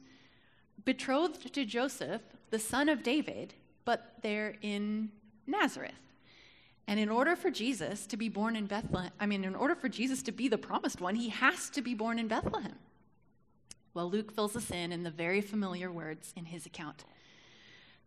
betrothed 0.84 1.52
to 1.52 1.64
Joseph, 1.64 2.22
the 2.50 2.58
son 2.58 2.88
of 2.88 3.02
David, 3.02 3.54
but 3.84 4.14
they're 4.22 4.54
in 4.62 5.10
Nazareth. 5.46 5.92
And 6.88 7.00
in 7.00 7.08
order 7.08 7.34
for 7.34 7.50
Jesus 7.50 8.06
to 8.06 8.16
be 8.16 8.28
born 8.28 8.54
in 8.56 8.66
Bethlehem, 8.66 9.10
I 9.18 9.26
mean, 9.26 9.44
in 9.44 9.54
order 9.54 9.75
for 9.75 9.88
Jesus 9.88 10.22
to 10.22 10.32
be 10.32 10.48
the 10.48 10.58
promised 10.58 11.00
one, 11.00 11.16
he 11.16 11.30
has 11.30 11.68
to 11.70 11.82
be 11.82 11.94
born 11.94 12.18
in 12.18 12.28
Bethlehem. 12.28 12.76
Well, 13.92 14.10
Luke 14.10 14.32
fills 14.32 14.54
us 14.54 14.70
in 14.70 14.92
in 14.92 15.02
the 15.02 15.10
very 15.10 15.40
familiar 15.40 15.90
words 15.90 16.32
in 16.36 16.44
his 16.44 16.66
account. 16.66 17.04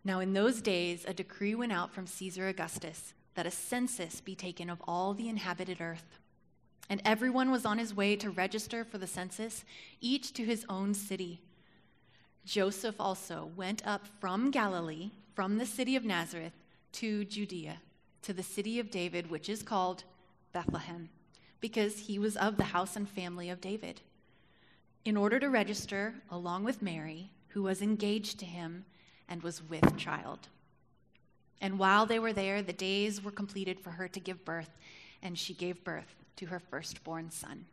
Now, 0.06 0.20
in 0.20 0.34
those 0.34 0.62
days, 0.62 1.04
a 1.06 1.14
decree 1.14 1.56
went 1.56 1.72
out 1.72 1.94
from 1.94 2.08
Caesar 2.08 2.48
Augustus 2.48 3.14
that 3.36 3.46
a 3.46 3.52
census 3.52 4.22
be 4.22 4.36
taken 4.36 4.70
of 4.70 4.82
all 4.88 5.14
the 5.14 5.30
inhabited 5.30 5.82
earth. 5.82 6.20
And 6.90 7.02
everyone 7.06 7.52
was 7.52 7.66
on 7.66 7.78
his 7.78 7.94
way 7.94 8.16
to 8.16 8.30
register 8.30 8.84
for 8.84 8.98
the 8.98 9.08
census, 9.08 9.64
each 10.02 10.34
to 10.34 10.44
his 10.44 10.66
own 10.70 10.94
city. 10.94 11.42
Joseph 12.46 12.96
also 13.00 13.52
went 13.56 13.86
up 13.86 14.08
from 14.20 14.50
Galilee, 14.50 15.12
from 15.36 15.58
the 15.58 15.66
city 15.66 15.96
of 15.96 16.04
Nazareth, 16.04 16.54
to 16.94 17.26
Judea 17.26 17.78
to 18.22 18.34
the 18.34 18.44
city 18.44 18.80
of 18.80 18.92
David, 18.92 19.30
which 19.30 19.50
is 19.50 19.64
called 19.64 20.04
Bethlehem, 20.52 21.10
because 21.60 22.00
he 22.00 22.20
was 22.20 22.36
of 22.38 22.58
the 22.58 22.64
house 22.66 22.96
and 22.96 23.08
family 23.08 23.50
of 23.50 23.62
David, 23.62 24.02
in 25.06 25.16
order 25.16 25.40
to 25.40 25.50
register 25.50 26.14
along 26.30 26.64
with 26.64 26.82
Mary, 26.82 27.32
who 27.50 27.64
was 27.64 27.82
engaged 27.82 28.40
to 28.40 28.46
him 28.46 28.86
and 29.28 29.42
was 29.42 29.64
with 29.64 29.98
child. 29.98 30.50
And 31.62 31.78
while 31.78 32.06
they 32.06 32.20
were 32.20 32.34
there, 32.34 32.62
the 32.62 32.74
days 32.74 33.24
were 33.24 33.32
completed 33.32 33.80
for 33.80 33.92
her 33.92 34.08
to 34.08 34.20
give 34.20 34.46
birth, 34.46 34.70
and 35.22 35.38
she 35.38 35.54
gave 35.54 35.84
birth 35.84 36.16
to 36.38 36.46
her 36.48 36.60
firstborn 36.60 37.32
son. 37.32 37.66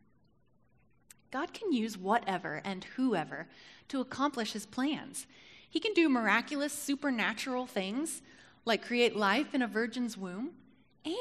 God 1.31 1.52
can 1.52 1.73
use 1.73 1.99
whatever 1.99 2.61
and 2.64 2.85
whoever 2.97 3.47
to 3.88 4.00
accomplish 4.00 4.52
his 4.52 4.66
plans. 4.66 5.26
He 5.69 5.81
can 5.81 5.93
do 5.93 6.09
miraculous 6.09 6.73
supernatural 6.73 7.66
things 7.66 8.23
like 8.64 8.85
create 8.85 9.14
life 9.14 9.55
in 9.55 9.62
a 9.62 9.69
virgin's 9.69 10.16
womb, 10.16 10.50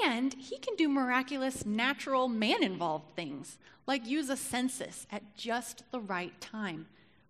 and 0.03 0.34
he 0.34 0.57
can 0.57 0.75
do 0.75 0.89
miraculous 0.89 1.65
natural 1.65 2.27
man 2.27 2.63
involved 2.63 3.15
things, 3.15 3.60
like 3.86 4.07
use 4.07 4.29
a 4.29 4.38
census 4.38 5.05
at 5.12 5.36
just 5.36 5.84
the 5.91 6.00
right 6.00 6.39
time, 6.41 6.88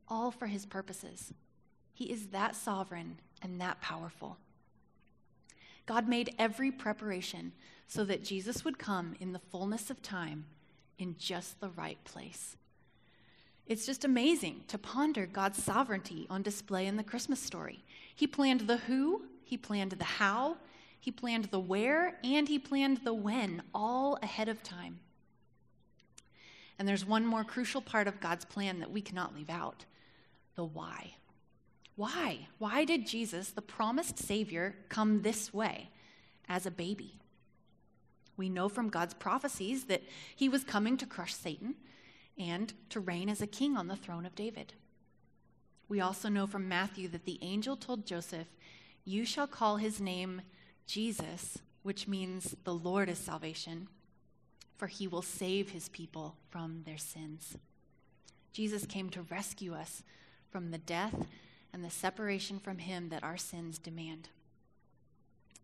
all 0.08 0.32
for 0.32 0.48
his 0.48 0.66
purposes. 0.66 1.34
He 1.94 2.12
is 2.12 2.28
that 2.28 2.56
sovereign 2.56 3.18
and 3.42 3.60
that 3.60 3.82
powerful. 3.82 4.38
God 5.86 6.08
made 6.08 6.34
every 6.40 6.72
preparation 6.72 7.52
so 7.88 8.04
that 8.06 8.24
Jesus 8.24 8.66
would 8.66 8.80
come 8.80 9.16
in 9.20 9.34
the 9.34 9.40
fullness 9.40 9.90
of 9.90 10.02
time 10.02 10.46
in 10.98 11.16
just 11.18 11.60
the 11.60 11.70
right 11.70 12.04
place. 12.04 12.58
It's 13.68 13.86
just 13.86 14.06
amazing 14.06 14.64
to 14.68 14.78
ponder 14.78 15.26
God's 15.26 15.64
sovereignty 15.64 16.28
on 16.30 16.42
display 16.42 16.86
in 16.86 16.98
the 16.98 17.04
Christmas 17.04 17.40
story. 17.40 17.84
He 18.16 18.28
planned 18.28 18.62
the 18.62 18.78
who, 18.78 19.24
he 19.44 19.58
planned 19.58 19.92
the 19.92 20.04
how, 20.04 20.58
he 21.00 21.12
planned 21.12 21.46
the 21.46 21.60
where, 21.60 22.18
and 22.24 22.48
he 22.48 22.60
planned 22.60 23.00
the 23.04 23.14
when, 23.14 23.64
all 23.74 24.18
ahead 24.22 24.50
of 24.50 24.64
time. 24.64 25.00
And 26.78 26.88
there's 26.88 27.06
one 27.06 27.26
more 27.26 27.44
crucial 27.44 27.82
part 27.82 28.08
of 28.08 28.20
God's 28.20 28.46
plan 28.46 28.80
that 28.80 28.92
we 28.92 29.02
cannot 29.02 29.36
leave 29.36 29.50
out 29.50 29.86
the 30.56 30.66
why. 30.66 31.16
Why? 31.96 32.48
Why 32.58 32.84
did 32.84 33.08
Jesus, 33.08 33.50
the 33.50 33.62
promised 33.62 34.20
Savior, 34.20 34.76
come 34.90 35.22
this 35.22 35.54
way 35.54 35.90
as 36.48 36.66
a 36.66 36.72
baby? 36.72 37.20
We 38.38 38.50
know 38.50 38.68
from 38.68 38.90
God's 38.90 39.14
prophecies 39.14 39.86
that 39.86 40.04
he 40.36 40.50
was 40.50 40.64
coming 40.64 40.98
to 40.98 41.06
crush 41.06 41.34
Satan 41.34 41.76
and 42.38 42.74
to 42.90 43.00
reign 43.00 43.30
as 43.30 43.42
a 43.42 43.48
king 43.48 43.78
on 43.78 43.88
the 43.88 43.96
throne 43.96 44.26
of 44.26 44.36
David. 44.36 44.74
We 45.88 46.02
also 46.02 46.28
know 46.28 46.48
from 46.48 46.68
Matthew 46.68 47.08
that 47.10 47.26
the 47.26 47.40
angel 47.42 47.78
told 47.78 48.06
Joseph, 48.06 48.48
You 49.06 49.24
shall 49.24 49.48
call 49.48 49.78
his 49.78 50.02
name 50.02 50.42
Jesus, 50.86 51.60
which 51.84 52.08
means 52.08 52.56
the 52.66 52.74
Lord 52.74 53.08
is 53.08 53.20
salvation, 53.20 53.88
for 54.76 54.88
he 54.88 55.08
will 55.08 55.22
save 55.22 55.70
his 55.70 55.88
people 55.90 56.36
from 56.50 56.84
their 56.86 56.98
sins. 56.98 57.58
Jesus 58.52 58.86
came 58.86 59.10
to 59.12 59.22
rescue 59.22 59.74
us 59.74 60.04
from 60.50 60.72
the 60.72 60.78
death 60.78 61.26
and 61.76 61.84
the 61.84 61.90
separation 61.90 62.58
from 62.58 62.78
him 62.78 63.10
that 63.10 63.22
our 63.22 63.36
sins 63.36 63.78
demand. 63.78 64.30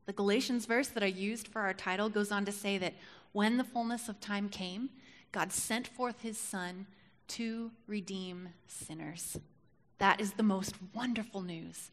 The 0.07 0.11
Galatians 0.11 0.65
verse 0.65 0.89
that 0.89 1.03
I 1.03 1.07
used 1.07 1.47
for 1.47 1.61
our 1.61 1.73
title 1.73 2.09
goes 2.09 2.33
on 2.33 2.43
to 2.43 2.51
say 2.51 2.77
that 2.79 2.95
when 3.31 3.55
the 3.55 3.63
fullness 3.63 4.09
of 4.09 4.19
time 4.19 4.49
came, 4.49 4.89
God 5.31 5.53
sent 5.53 5.87
forth 5.87 6.19
his 6.19 6.37
Son 6.37 6.85
to 7.29 7.71
redeem 7.87 8.49
sinners. 8.67 9.39
That 9.99 10.19
is 10.19 10.33
the 10.33 10.43
most 10.43 10.75
wonderful 10.93 11.43
news. 11.43 11.91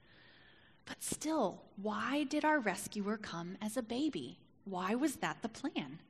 But 0.84 1.00
still, 1.00 1.62
why 1.80 2.24
did 2.24 2.44
our 2.44 2.58
rescuer 2.58 3.18
come 3.18 3.56
as 3.62 3.76
a 3.76 3.82
baby? 3.82 4.40
Why 4.64 4.96
was 4.96 5.16
that 5.16 5.42
the 5.42 5.48
plan? 5.48 6.00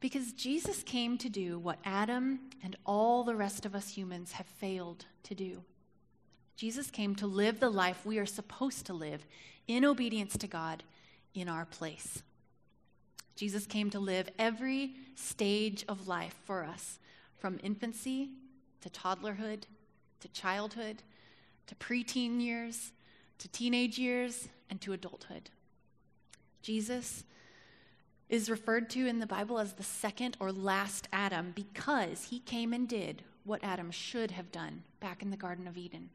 Because 0.00 0.32
Jesus 0.32 0.82
came 0.82 1.18
to 1.18 1.28
do 1.28 1.58
what 1.58 1.78
Adam 1.84 2.40
and 2.64 2.74
all 2.86 3.22
the 3.22 3.36
rest 3.36 3.66
of 3.66 3.74
us 3.74 3.90
humans 3.90 4.32
have 4.32 4.46
failed 4.46 5.04
to 5.24 5.34
do. 5.34 5.62
Jesus 6.56 6.90
came 6.90 7.14
to 7.16 7.26
live 7.26 7.60
the 7.60 7.70
life 7.70 8.04
we 8.04 8.18
are 8.18 8.26
supposed 8.26 8.86
to 8.86 8.94
live 8.94 9.26
in 9.68 9.84
obedience 9.84 10.36
to 10.38 10.46
God 10.46 10.82
in 11.34 11.48
our 11.48 11.66
place. 11.66 12.22
Jesus 13.36 13.66
came 13.66 13.90
to 13.90 14.00
live 14.00 14.30
every 14.38 14.94
stage 15.14 15.84
of 15.88 16.08
life 16.08 16.34
for 16.44 16.64
us, 16.64 16.98
from 17.36 17.60
infancy 17.62 18.30
to 18.80 18.88
toddlerhood 18.88 19.64
to 20.20 20.28
childhood 20.28 21.02
to 21.66 21.74
preteen 21.74 22.40
years 22.40 22.92
to 23.38 23.48
teenage 23.48 23.98
years 23.98 24.48
and 24.70 24.80
to 24.80 24.92
adulthood. 24.92 25.50
Jesus 26.62 27.24
is 28.28 28.50
referred 28.50 28.90
to 28.90 29.06
in 29.06 29.18
the 29.18 29.26
Bible 29.26 29.58
as 29.58 29.74
the 29.74 29.82
second 29.82 30.36
or 30.40 30.50
last 30.50 31.06
Adam 31.12 31.52
because 31.54 32.24
he 32.24 32.40
came 32.40 32.72
and 32.72 32.88
did 32.88 33.22
what 33.44 33.62
Adam 33.62 33.90
should 33.90 34.30
have 34.32 34.50
done 34.50 34.82
back 34.98 35.22
in 35.22 35.30
the 35.30 35.36
Garden 35.36 35.68
of 35.68 35.76
Eden 35.76 36.10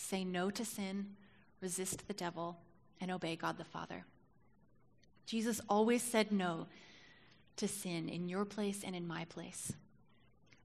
say 0.00 0.24
no 0.24 0.50
to 0.50 0.64
sin, 0.64 1.16
resist 1.60 2.08
the 2.08 2.14
devil, 2.14 2.58
and 3.00 3.10
obey 3.10 3.36
God 3.36 3.58
the 3.58 3.64
Father. 3.64 4.04
Jesus 5.26 5.60
always 5.68 6.02
said 6.02 6.32
no 6.32 6.66
to 7.56 7.68
sin 7.68 8.08
in 8.08 8.28
your 8.28 8.44
place 8.44 8.82
and 8.84 8.96
in 8.96 9.06
my 9.06 9.24
place. 9.26 9.72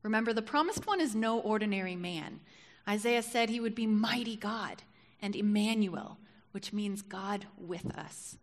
Remember, 0.01 0.33
the 0.33 0.41
promised 0.41 0.87
one 0.87 1.01
is 1.01 1.15
no 1.15 1.39
ordinary 1.39 1.95
man. 1.95 2.39
Isaiah 2.87 3.23
said 3.23 3.49
he 3.49 3.59
would 3.59 3.75
be 3.75 3.87
mighty 3.87 4.35
God 4.35 4.83
and 5.21 5.35
Emmanuel, 5.35 6.17
which 6.51 6.73
means 6.73 7.01
God 7.01 7.45
with 7.57 7.95
us. 7.97 8.37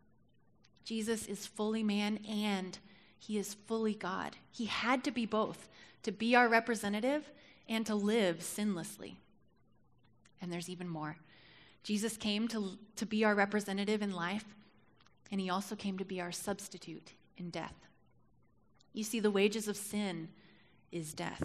Jesus 0.85 1.26
is 1.26 1.46
fully 1.46 1.83
man 1.83 2.18
and 2.28 2.78
he 3.18 3.38
is 3.38 3.55
fully 3.55 3.94
God. 3.94 4.37
He 4.50 4.66
had 4.66 5.05
to 5.05 5.11
be 5.11 5.26
both 5.26 5.68
to 6.02 6.11
be 6.11 6.35
our 6.35 6.48
representative 6.48 7.31
and 7.68 7.87
to 7.87 7.94
live 7.94 8.42
sinlessly. 8.42 9.18
And 10.42 10.52
there's 10.52 10.68
even 10.68 10.88
more. 10.88 11.16
Jesus 11.83 12.18
came 12.18 12.46
to, 12.48 12.76
to 12.96 13.07
be 13.07 13.24
our 13.24 13.35
representative 13.35 14.02
in 14.02 14.12
life, 14.12 14.44
and 15.31 15.40
he 15.40 15.48
also 15.48 15.74
came 15.74 15.96
to 15.98 16.05
be 16.05 16.20
our 16.20 16.33
substitute 16.33 17.12
in 17.38 17.48
death. 17.48 17.74
You 18.92 19.05
see, 19.05 19.20
the 19.20 19.31
wages 19.31 19.68
of 19.68 19.76
sin 19.76 20.28
is 20.90 21.14
death. 21.14 21.42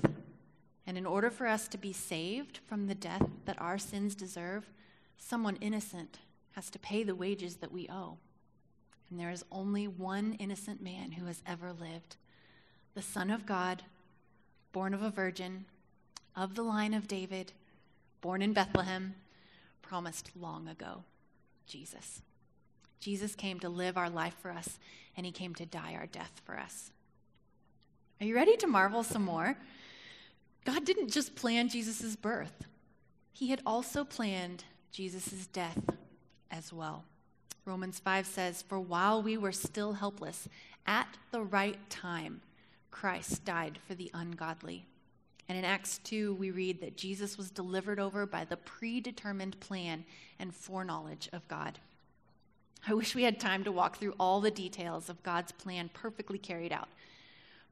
And 0.86 0.98
in 0.98 1.06
order 1.06 1.30
for 1.30 1.48
us 1.48 1.68
to 1.70 1.78
be 1.78 1.94
saved 1.94 2.60
from 2.68 2.88
the 2.88 2.96
death 2.96 3.26
that 3.46 3.60
our 3.62 3.78
sins 3.78 4.16
deserve, 4.16 4.70
someone 5.18 5.58
innocent 5.58 6.20
has 6.52 6.70
to 6.72 6.80
pay 6.80 7.04
the 7.04 7.16
wages 7.16 7.58
that 7.58 7.72
we 7.72 7.88
owe. 7.90 8.18
And 9.10 9.20
there 9.20 9.32
is 9.32 9.46
only 9.52 9.88
one 9.88 10.34
innocent 10.40 10.82
man 10.82 11.12
who 11.12 11.26
has 11.26 11.42
ever 11.46 11.72
lived 11.72 12.18
the 12.94 13.02
Son 13.02 13.30
of 13.30 13.46
God, 13.46 13.84
born 14.72 14.92
of 14.92 15.04
a 15.04 15.12
virgin, 15.12 15.66
of 16.36 16.56
the 16.56 16.64
line 16.64 16.96
of 16.96 17.08
David, 17.08 17.54
born 18.22 18.42
in 18.42 18.54
Bethlehem, 18.54 19.16
promised 19.82 20.32
long 20.40 20.68
ago 20.68 21.04
Jesus. 21.66 22.22
Jesus 23.00 23.36
came 23.36 23.60
to 23.60 23.70
live 23.70 23.98
our 23.98 24.10
life 24.10 24.36
for 24.42 24.52
us, 24.52 24.80
and 25.16 25.26
he 25.26 25.32
came 25.32 25.54
to 25.56 25.66
die 25.66 25.96
our 25.96 26.08
death 26.08 26.42
for 26.46 26.58
us. 26.58 26.92
Are 28.20 28.26
you 28.26 28.36
ready 28.36 28.58
to 28.58 28.68
marvel 28.68 29.04
some 29.04 29.24
more? 29.24 29.58
God 30.66 30.84
didn't 30.86 31.12
just 31.12 31.36
plan 31.36 31.70
Jesus' 31.70 32.16
birth, 32.16 32.66
he 33.34 33.50
had 33.50 33.62
also 33.66 34.04
planned 34.04 34.64
Jesus' 34.92 35.48
death 35.48 35.80
as 36.50 36.74
well. 36.74 37.04
Romans 37.66 38.00
5 38.00 38.26
says, 38.26 38.64
For 38.64 38.80
while 38.80 39.22
we 39.22 39.38
were 39.38 39.52
still 39.52 39.94
helpless, 39.94 40.50
at 40.88 41.08
the 41.32 41.42
right 41.42 41.78
time, 41.90 42.42
Christ 42.90 43.46
died 43.46 43.78
for 43.86 43.94
the 43.94 44.10
ungodly. 44.14 44.88
And 45.50 45.58
in 45.58 45.64
Acts 45.64 46.00
2, 46.00 46.34
we 46.36 46.52
read 46.52 46.82
that 46.82 46.98
Jesus 46.98 47.38
was 47.38 47.50
delivered 47.50 48.00
over 48.00 48.26
by 48.26 48.44
the 48.44 48.58
predetermined 48.58 49.60
plan 49.60 50.04
and 50.40 50.54
foreknowledge 50.54 51.30
of 51.32 51.48
God. 51.48 51.80
I 52.88 52.94
wish 52.94 53.16
we 53.16 53.24
had 53.24 53.40
time 53.40 53.64
to 53.64 53.72
walk 53.72 53.98
through 53.98 54.16
all 54.20 54.42
the 54.42 54.52
details 54.52 55.10
of 55.10 55.24
God's 55.24 55.52
plan 55.52 55.90
perfectly 55.94 56.38
carried 56.38 56.72
out. 56.72 56.90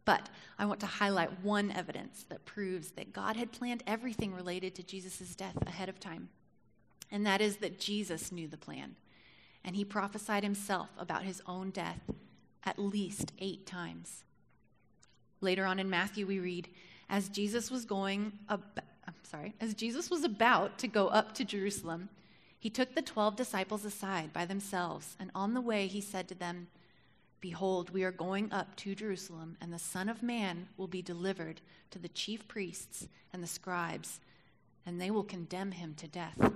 But 0.06 0.30
I 0.60 0.66
want 0.66 0.80
to 0.82 0.86
highlight 0.86 1.44
one 1.44 1.72
evidence 1.72 2.26
that 2.30 2.46
proves 2.46 2.92
that 2.92 3.12
God 3.12 3.36
had 3.36 3.52
planned 3.52 3.84
everything 3.88 4.34
related 4.34 4.76
to 4.76 4.84
Jesus' 4.84 5.36
death 5.36 5.58
ahead 5.66 5.90
of 5.90 6.00
time. 6.00 6.30
And 7.12 7.26
that 7.26 7.42
is 7.42 7.58
that 7.58 7.80
Jesus 7.80 8.32
knew 8.32 8.48
the 8.48 8.58
plan. 8.58 8.96
And 9.64 9.76
he 9.76 9.84
prophesied 9.84 10.44
himself 10.44 10.90
about 10.98 11.24
his 11.24 11.42
own 11.48 11.72
death 11.72 12.02
at 12.64 12.80
least 12.80 13.32
eight 13.40 13.66
times. 13.66 14.24
Later 15.42 15.66
on 15.66 15.80
in 15.80 15.90
Matthew, 15.90 16.26
we 16.26 16.40
read, 16.40 16.70
as 17.10 17.30
Jesus 17.30 17.70
was 17.70 17.86
going, 17.86 18.32
ab- 18.50 18.82
I'm 19.08 19.14
sorry, 19.24 19.54
as 19.60 19.74
Jesus 19.74 20.10
was 20.10 20.24
about 20.24 20.78
to 20.80 20.88
go 20.88 21.08
up 21.08 21.34
to 21.36 21.46
Jerusalem, 21.46 22.10
he 22.60 22.70
took 22.70 22.96
the 22.96 23.02
12 23.02 23.36
disciples 23.36 23.86
aside 23.86 24.34
by 24.34 24.46
themselves, 24.46 25.16
and 25.20 25.30
on 25.36 25.54
the 25.54 25.62
way 25.62 25.88
he 25.88 26.02
said 26.02 26.28
to 26.30 26.36
them, 26.36 26.68
Behold, 27.40 27.92
we 27.92 28.04
are 28.04 28.12
going 28.12 28.52
up 28.52 28.76
to 28.78 28.96
Jerusalem, 28.96 29.56
and 29.62 29.72
the 29.72 29.78
Son 29.78 30.10
of 30.10 30.24
Man 30.24 30.68
will 30.78 30.88
be 30.88 31.04
delivered 31.04 31.62
to 31.92 32.00
the 32.00 32.08
chief 32.10 32.48
priests 32.48 33.08
and 33.34 33.44
the 33.44 33.48
scribes, 33.48 34.20
and 34.84 35.00
they 35.00 35.12
will 35.12 35.24
condemn 35.24 35.74
him 35.74 35.94
to 35.98 36.08
death, 36.08 36.52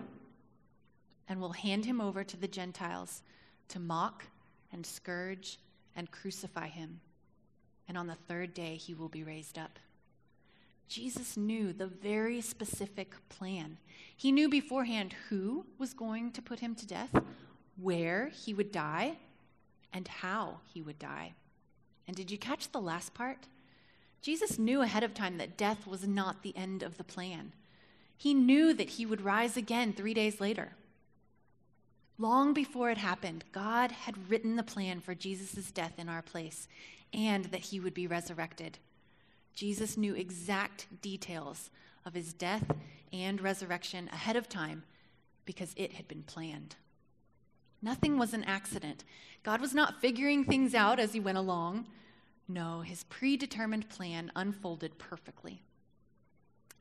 and 1.28 1.40
will 1.40 1.54
hand 1.54 1.86
him 1.86 2.02
over 2.02 2.24
to 2.24 2.38
the 2.38 2.48
Gentiles 2.48 3.22
to 3.68 3.80
mock 3.80 4.26
and 4.72 4.84
scourge 4.84 5.60
and 5.96 6.10
crucify 6.10 6.68
him. 6.68 7.02
And 7.88 7.98
on 7.98 8.08
the 8.08 8.18
third 8.28 8.56
day 8.56 8.76
he 8.76 8.96
will 8.96 9.10
be 9.10 9.24
raised 9.24 9.60
up. 9.60 9.78
Jesus 10.90 11.38
knew 11.38 11.72
the 11.72 11.86
very 11.86 12.42
specific 12.42 13.14
plan. 13.30 13.78
He 14.18 14.32
knew 14.32 14.50
beforehand 14.50 15.14
who 15.30 15.66
was 15.78 15.94
going 15.94 16.32
to 16.32 16.42
put 16.42 16.60
him 16.60 16.74
to 16.76 16.88
death, 16.88 17.16
where 17.78 18.30
he 18.30 18.56
would 18.56 18.72
die, 18.72 19.18
and 19.94 20.08
how 20.08 20.60
he 20.74 20.82
would 20.82 20.98
die. 20.98 21.34
And 22.08 22.18
did 22.18 22.32
you 22.32 22.40
catch 22.40 22.72
the 22.72 22.82
last 22.82 23.14
part? 23.14 23.48
Jesus 24.22 24.58
knew 24.58 24.82
ahead 24.82 25.04
of 25.04 25.14
time 25.14 25.38
that 25.38 25.58
death 25.58 25.86
was 25.86 26.08
not 26.08 26.42
the 26.42 26.58
end 26.58 26.82
of 26.82 26.98
the 26.98 27.04
plan. 27.04 27.54
He 28.18 28.34
knew 28.34 28.74
that 28.74 28.90
he 28.90 29.06
would 29.06 29.22
rise 29.22 29.56
again 29.56 29.94
three 29.94 30.16
days 30.16 30.42
later. 30.42 30.74
Long 32.18 32.52
before 32.52 32.90
it 32.90 32.98
happened, 32.98 33.46
God 33.52 33.92
had 33.92 34.30
written 34.30 34.56
the 34.56 34.64
plan 34.64 35.00
for 35.00 35.16
Jesus' 35.16 35.72
death 35.72 35.94
in 35.98 36.10
our 36.10 36.24
place 36.24 36.68
and 37.14 37.46
that 37.46 37.62
he 37.62 37.80
would 37.80 37.94
be 37.94 38.08
resurrected. 38.08 38.80
Jesus 39.56 39.98
knew 39.98 40.16
exact 40.16 40.88
details 41.02 41.70
of 42.06 42.14
his 42.14 42.34
death 42.34 42.72
and 43.12 43.42
resurrection 43.42 44.10
ahead 44.14 44.36
of 44.36 44.48
time 44.48 44.84
because 45.46 45.74
it 45.76 45.94
had 45.94 46.08
been 46.08 46.24
planned. 46.24 46.76
Nothing 47.82 48.18
was 48.18 48.34
an 48.34 48.44
accident. 48.44 49.04
God 49.44 49.62
was 49.62 49.74
not 49.74 50.02
figuring 50.02 50.44
things 50.44 50.76
out 50.76 51.00
as 51.00 51.14
he 51.14 51.20
went 51.20 51.38
along. 51.38 51.88
No, 52.48 52.82
his 52.82 53.04
predetermined 53.06 53.90
plan 53.90 54.32
unfolded 54.36 54.98
perfectly. 54.98 55.62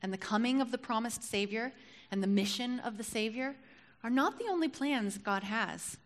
And 0.01 0.13
the 0.13 0.17
coming 0.17 0.61
of 0.61 0.71
the 0.71 0.77
promised 0.77 1.23
Savior 1.23 1.73
and 2.11 2.23
the 2.23 2.27
mission 2.27 2.79
of 2.79 2.97
the 2.97 3.03
Savior 3.03 3.55
are 4.03 4.09
not 4.09 4.39
the 4.39 4.47
only 4.49 4.67
plans 4.67 5.17
God 5.17 5.43
has. 5.43 5.97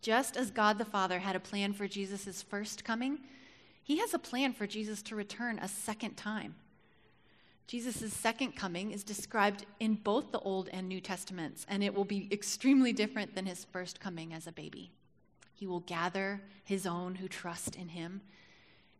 Just 0.00 0.36
as 0.36 0.50
God 0.50 0.78
the 0.78 0.84
Father 0.84 1.18
had 1.18 1.34
a 1.34 1.40
plan 1.40 1.72
for 1.72 1.88
Jesus' 1.88 2.42
first 2.42 2.84
coming, 2.84 3.20
he 3.84 3.98
has 3.98 4.14
a 4.14 4.18
plan 4.18 4.52
for 4.52 4.66
Jesus 4.66 5.02
to 5.02 5.14
return 5.14 5.58
a 5.58 5.68
second 5.68 6.16
time. 6.16 6.56
Jesus' 7.66 8.12
second 8.12 8.56
coming 8.56 8.90
is 8.90 9.04
described 9.04 9.64
in 9.78 9.94
both 9.94 10.32
the 10.32 10.40
Old 10.40 10.68
and 10.72 10.88
New 10.88 11.00
Testaments, 11.00 11.64
and 11.68 11.84
it 11.84 11.94
will 11.94 12.04
be 12.04 12.28
extremely 12.32 12.92
different 12.92 13.34
than 13.34 13.46
his 13.46 13.64
first 13.64 14.00
coming 14.00 14.32
as 14.32 14.46
a 14.46 14.52
baby. 14.52 14.90
He 15.54 15.66
will 15.66 15.80
gather 15.80 16.42
his 16.64 16.86
own 16.86 17.14
who 17.14 17.28
trust 17.28 17.76
in 17.76 17.88
him, 17.88 18.22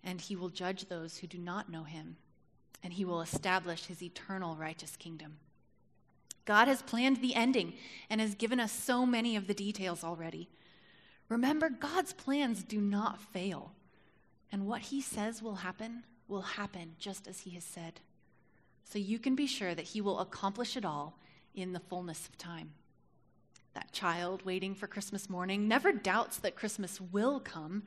and 0.03 0.21
he 0.21 0.37
will 0.37 0.51
judge 0.51 0.89
those 0.89 1.17
who 1.17 1.27
do 1.27 1.39
not 1.39 1.71
know 1.71 1.85
him, 1.85 2.17
and 2.83 2.93
he 2.93 3.07
will 3.07 3.23
establish 3.23 3.87
his 3.87 4.03
eternal 4.03 4.55
righteous 4.55 4.97
kingdom. 4.97 5.39
God 6.45 6.69
has 6.69 6.83
planned 6.83 7.23
the 7.23 7.35
ending 7.35 7.73
and 8.11 8.21
has 8.21 8.35
given 8.35 8.61
us 8.61 8.71
so 8.71 9.07
many 9.07 9.35
of 9.35 9.47
the 9.47 9.55
details 9.55 10.05
already. 10.05 10.51
Remember, 11.31 11.71
God's 11.71 12.13
plans 12.13 12.63
do 12.63 12.81
not 12.81 13.21
fail, 13.21 13.73
and 14.55 14.67
what 14.67 14.81
he 14.81 15.03
says 15.03 15.43
will 15.43 15.57
happen 15.57 16.05
will 16.29 16.41
happen 16.41 16.95
just 16.99 17.29
as 17.29 17.41
he 17.41 17.51
has 17.51 17.65
said 17.65 18.01
so 18.85 18.99
you 18.99 19.19
can 19.19 19.35
be 19.35 19.47
sure 19.47 19.75
that 19.75 19.87
He 19.87 20.01
will 20.01 20.21
accomplish 20.21 20.77
it 20.77 20.85
all 20.85 21.19
in 21.55 21.73
the 21.73 21.81
fullness 21.81 22.29
of 22.29 22.39
time. 22.39 22.73
That 23.75 23.93
child 23.93 24.45
waiting 24.45 24.75
for 24.75 24.87
Christmas 24.87 25.29
morning 25.29 25.67
never 25.67 25.93
doubts 25.93 26.37
that 26.39 26.55
Christmas 26.55 27.01
will 27.01 27.41
come, 27.41 27.83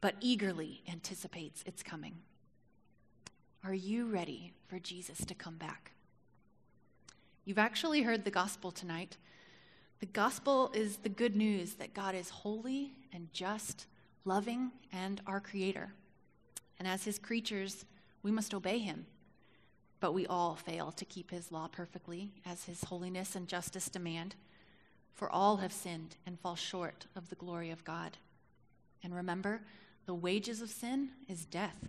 but 0.00 0.16
eagerly 0.20 0.82
anticipates 0.90 1.62
its 1.64 1.82
coming. 1.82 2.16
Are 3.64 3.74
you 3.74 4.06
ready 4.06 4.52
for 4.66 4.78
Jesus 4.78 5.24
to 5.24 5.34
come 5.34 5.56
back? 5.56 5.92
You've 7.44 7.58
actually 7.58 8.02
heard 8.02 8.24
the 8.24 8.30
gospel 8.30 8.70
tonight. 8.70 9.16
The 10.00 10.06
gospel 10.06 10.70
is 10.74 10.98
the 10.98 11.08
good 11.08 11.36
news 11.36 11.74
that 11.74 11.94
God 11.94 12.14
is 12.14 12.28
holy 12.28 12.92
and 13.12 13.32
just, 13.32 13.86
loving, 14.24 14.72
and 14.92 15.20
our 15.26 15.40
creator. 15.40 15.92
And 16.82 16.88
as 16.88 17.04
his 17.04 17.20
creatures, 17.20 17.84
we 18.24 18.32
must 18.32 18.52
obey 18.52 18.78
him 18.78 19.06
but 20.02 20.12
we 20.12 20.26
all 20.26 20.56
fail 20.56 20.90
to 20.90 21.04
keep 21.04 21.30
his 21.30 21.52
law 21.52 21.68
perfectly, 21.68 22.32
as 22.44 22.64
his 22.64 22.82
holiness 22.82 23.36
and 23.36 23.46
justice 23.46 23.88
demand. 23.88 24.34
For 25.14 25.30
all 25.30 25.58
have 25.58 25.72
sinned 25.72 26.16
and 26.26 26.40
fall 26.40 26.56
short 26.56 27.06
of 27.14 27.28
the 27.28 27.36
glory 27.36 27.70
of 27.70 27.84
God. 27.84 28.18
And 29.04 29.14
remember, 29.14 29.60
the 30.06 30.12
wages 30.12 30.60
of 30.60 30.70
sin 30.70 31.10
is 31.28 31.44
death, 31.44 31.88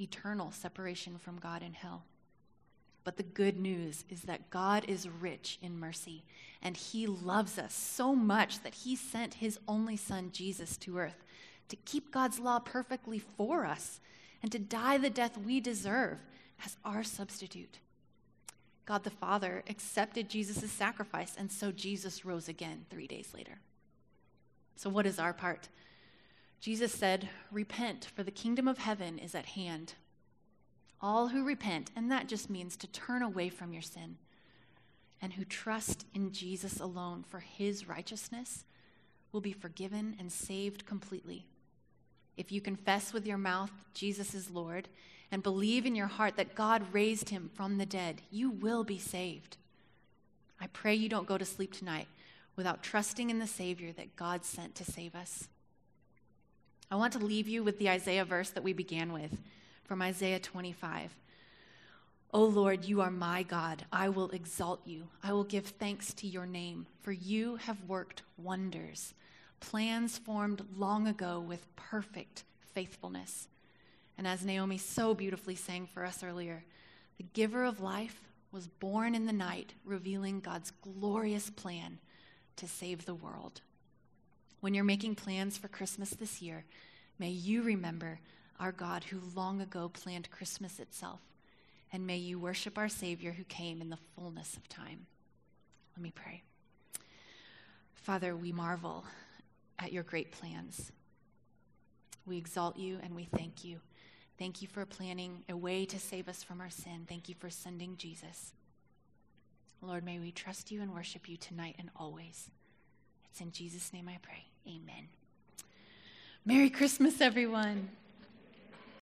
eternal 0.00 0.50
separation 0.50 1.18
from 1.18 1.36
God 1.36 1.62
in 1.62 1.74
hell. 1.74 2.04
But 3.04 3.18
the 3.18 3.22
good 3.22 3.60
news 3.60 4.06
is 4.08 4.22
that 4.22 4.48
God 4.48 4.86
is 4.88 5.06
rich 5.06 5.58
in 5.60 5.78
mercy, 5.78 6.24
and 6.62 6.74
He 6.74 7.06
loves 7.06 7.58
us 7.58 7.74
so 7.74 8.14
much 8.14 8.62
that 8.62 8.76
He 8.76 8.96
sent 8.96 9.34
His 9.34 9.58
only 9.68 9.98
Son, 9.98 10.30
Jesus, 10.32 10.78
to 10.78 10.96
earth 10.96 11.22
to 11.68 11.76
keep 11.76 12.10
God's 12.10 12.38
law 12.38 12.60
perfectly 12.60 13.18
for 13.18 13.66
us 13.66 14.00
and 14.42 14.50
to 14.52 14.58
die 14.58 14.98
the 14.98 15.10
death 15.10 15.38
we 15.38 15.60
deserve 15.60 16.18
as 16.64 16.76
our 16.84 17.02
substitute. 17.02 17.78
God 18.84 19.04
the 19.04 19.10
Father 19.10 19.62
accepted 19.68 20.28
Jesus' 20.28 20.70
sacrifice, 20.70 21.34
and 21.38 21.50
so 21.50 21.70
Jesus 21.70 22.24
rose 22.24 22.48
again 22.48 22.84
three 22.90 23.06
days 23.06 23.32
later. 23.34 23.60
So, 24.74 24.90
what 24.90 25.06
is 25.06 25.18
our 25.18 25.32
part? 25.32 25.68
Jesus 26.60 26.92
said, 26.92 27.28
Repent, 27.50 28.08
for 28.14 28.22
the 28.22 28.30
kingdom 28.30 28.66
of 28.66 28.78
heaven 28.78 29.18
is 29.18 29.34
at 29.34 29.46
hand. 29.46 29.94
All 31.00 31.28
who 31.28 31.44
repent, 31.44 31.90
and 31.94 32.10
that 32.10 32.28
just 32.28 32.50
means 32.50 32.76
to 32.76 32.86
turn 32.86 33.22
away 33.22 33.48
from 33.48 33.72
your 33.72 33.82
sin, 33.82 34.16
and 35.20 35.32
who 35.32 35.44
trust 35.44 36.06
in 36.14 36.32
Jesus 36.32 36.80
alone 36.80 37.24
for 37.28 37.40
his 37.40 37.88
righteousness, 37.88 38.64
will 39.30 39.40
be 39.40 39.52
forgiven 39.52 40.16
and 40.18 40.30
saved 40.30 40.84
completely. 40.86 41.46
If 42.36 42.50
you 42.50 42.60
confess 42.60 43.12
with 43.12 43.26
your 43.26 43.38
mouth 43.38 43.70
Jesus 43.94 44.34
is 44.34 44.50
Lord 44.50 44.88
and 45.30 45.42
believe 45.42 45.86
in 45.86 45.94
your 45.94 46.06
heart 46.06 46.36
that 46.36 46.54
God 46.54 46.92
raised 46.92 47.28
him 47.30 47.50
from 47.54 47.78
the 47.78 47.86
dead, 47.86 48.22
you 48.30 48.50
will 48.50 48.84
be 48.84 48.98
saved. 48.98 49.56
I 50.60 50.66
pray 50.68 50.94
you 50.94 51.08
don't 51.08 51.26
go 51.26 51.38
to 51.38 51.44
sleep 51.44 51.72
tonight 51.72 52.08
without 52.56 52.82
trusting 52.82 53.30
in 53.30 53.38
the 53.38 53.46
Savior 53.46 53.92
that 53.92 54.16
God 54.16 54.44
sent 54.44 54.74
to 54.76 54.84
save 54.84 55.14
us. 55.14 55.48
I 56.90 56.96
want 56.96 57.14
to 57.14 57.18
leave 57.18 57.48
you 57.48 57.64
with 57.64 57.78
the 57.78 57.88
Isaiah 57.88 58.24
verse 58.24 58.50
that 58.50 58.62
we 58.62 58.72
began 58.72 59.12
with 59.12 59.38
from 59.84 60.02
Isaiah 60.02 60.38
25. 60.38 61.14
O 62.34 62.44
Lord, 62.44 62.84
you 62.84 63.00
are 63.00 63.10
my 63.10 63.42
God. 63.42 63.84
I 63.92 64.08
will 64.08 64.30
exalt 64.30 64.80
you. 64.86 65.08
I 65.22 65.32
will 65.32 65.44
give 65.44 65.66
thanks 65.66 66.14
to 66.14 66.26
your 66.26 66.46
name, 66.46 66.86
for 67.00 67.12
you 67.12 67.56
have 67.56 67.88
worked 67.88 68.22
wonders, 68.38 69.14
plans 69.62 70.18
formed 70.18 70.62
long 70.76 71.06
ago 71.06 71.40
with 71.40 71.74
perfect 71.76 72.42
faithfulness. 72.74 73.48
And 74.18 74.26
as 74.26 74.44
Naomi 74.44 74.76
so 74.76 75.14
beautifully 75.14 75.54
sang 75.54 75.86
for 75.86 76.04
us 76.04 76.22
earlier, 76.22 76.64
the 77.16 77.24
giver 77.32 77.64
of 77.64 77.80
life 77.80 78.20
was 78.50 78.66
born 78.66 79.14
in 79.14 79.24
the 79.24 79.32
night, 79.32 79.72
revealing 79.84 80.40
God's 80.40 80.72
glorious 80.82 81.48
plan 81.48 81.98
to 82.56 82.68
save 82.68 83.06
the 83.06 83.14
world. 83.14 83.62
When 84.60 84.74
you're 84.74 84.84
making 84.84 85.14
plans 85.14 85.56
for 85.56 85.68
Christmas 85.68 86.10
this 86.10 86.42
year, 86.42 86.64
may 87.18 87.30
you 87.30 87.62
remember 87.62 88.18
our 88.60 88.72
God 88.72 89.04
who 89.04 89.20
long 89.34 89.60
ago 89.60 89.88
planned 89.88 90.30
Christmas 90.30 90.80
itself. 90.80 91.20
And 91.92 92.06
may 92.06 92.16
you 92.16 92.38
worship 92.38 92.76
our 92.76 92.88
Savior 92.88 93.32
who 93.32 93.44
came 93.44 93.80
in 93.80 93.90
the 93.90 93.98
fullness 94.16 94.56
of 94.56 94.68
time. 94.68 95.06
Let 95.96 96.02
me 96.02 96.12
pray. 96.14 96.42
Father, 97.94 98.34
we 98.34 98.50
marvel 98.50 99.04
at 99.78 99.92
your 99.92 100.02
great 100.02 100.32
plans. 100.32 100.92
We 102.26 102.36
exalt 102.36 102.76
you 102.76 102.98
and 103.02 103.14
we 103.14 103.24
thank 103.24 103.64
you. 103.64 103.80
Thank 104.38 104.62
you 104.62 104.68
for 104.68 104.84
planning 104.86 105.44
a 105.48 105.56
way 105.56 105.84
to 105.86 105.98
save 105.98 106.28
us 106.28 106.42
from 106.42 106.60
our 106.60 106.70
sin. 106.70 107.06
Thank 107.08 107.28
you 107.28 107.34
for 107.38 107.50
sending 107.50 107.96
Jesus. 107.96 108.52
Lord, 109.80 110.04
may 110.04 110.18
we 110.18 110.30
trust 110.30 110.70
you 110.70 110.80
and 110.80 110.94
worship 110.94 111.28
you 111.28 111.36
tonight 111.36 111.76
and 111.78 111.90
always. 111.96 112.50
It's 113.30 113.40
in 113.40 113.50
Jesus' 113.50 113.92
name 113.92 114.08
I 114.08 114.18
pray. 114.22 114.44
Amen. 114.66 115.08
Merry 116.44 116.70
Christmas, 116.70 117.20
everyone. 117.20 117.88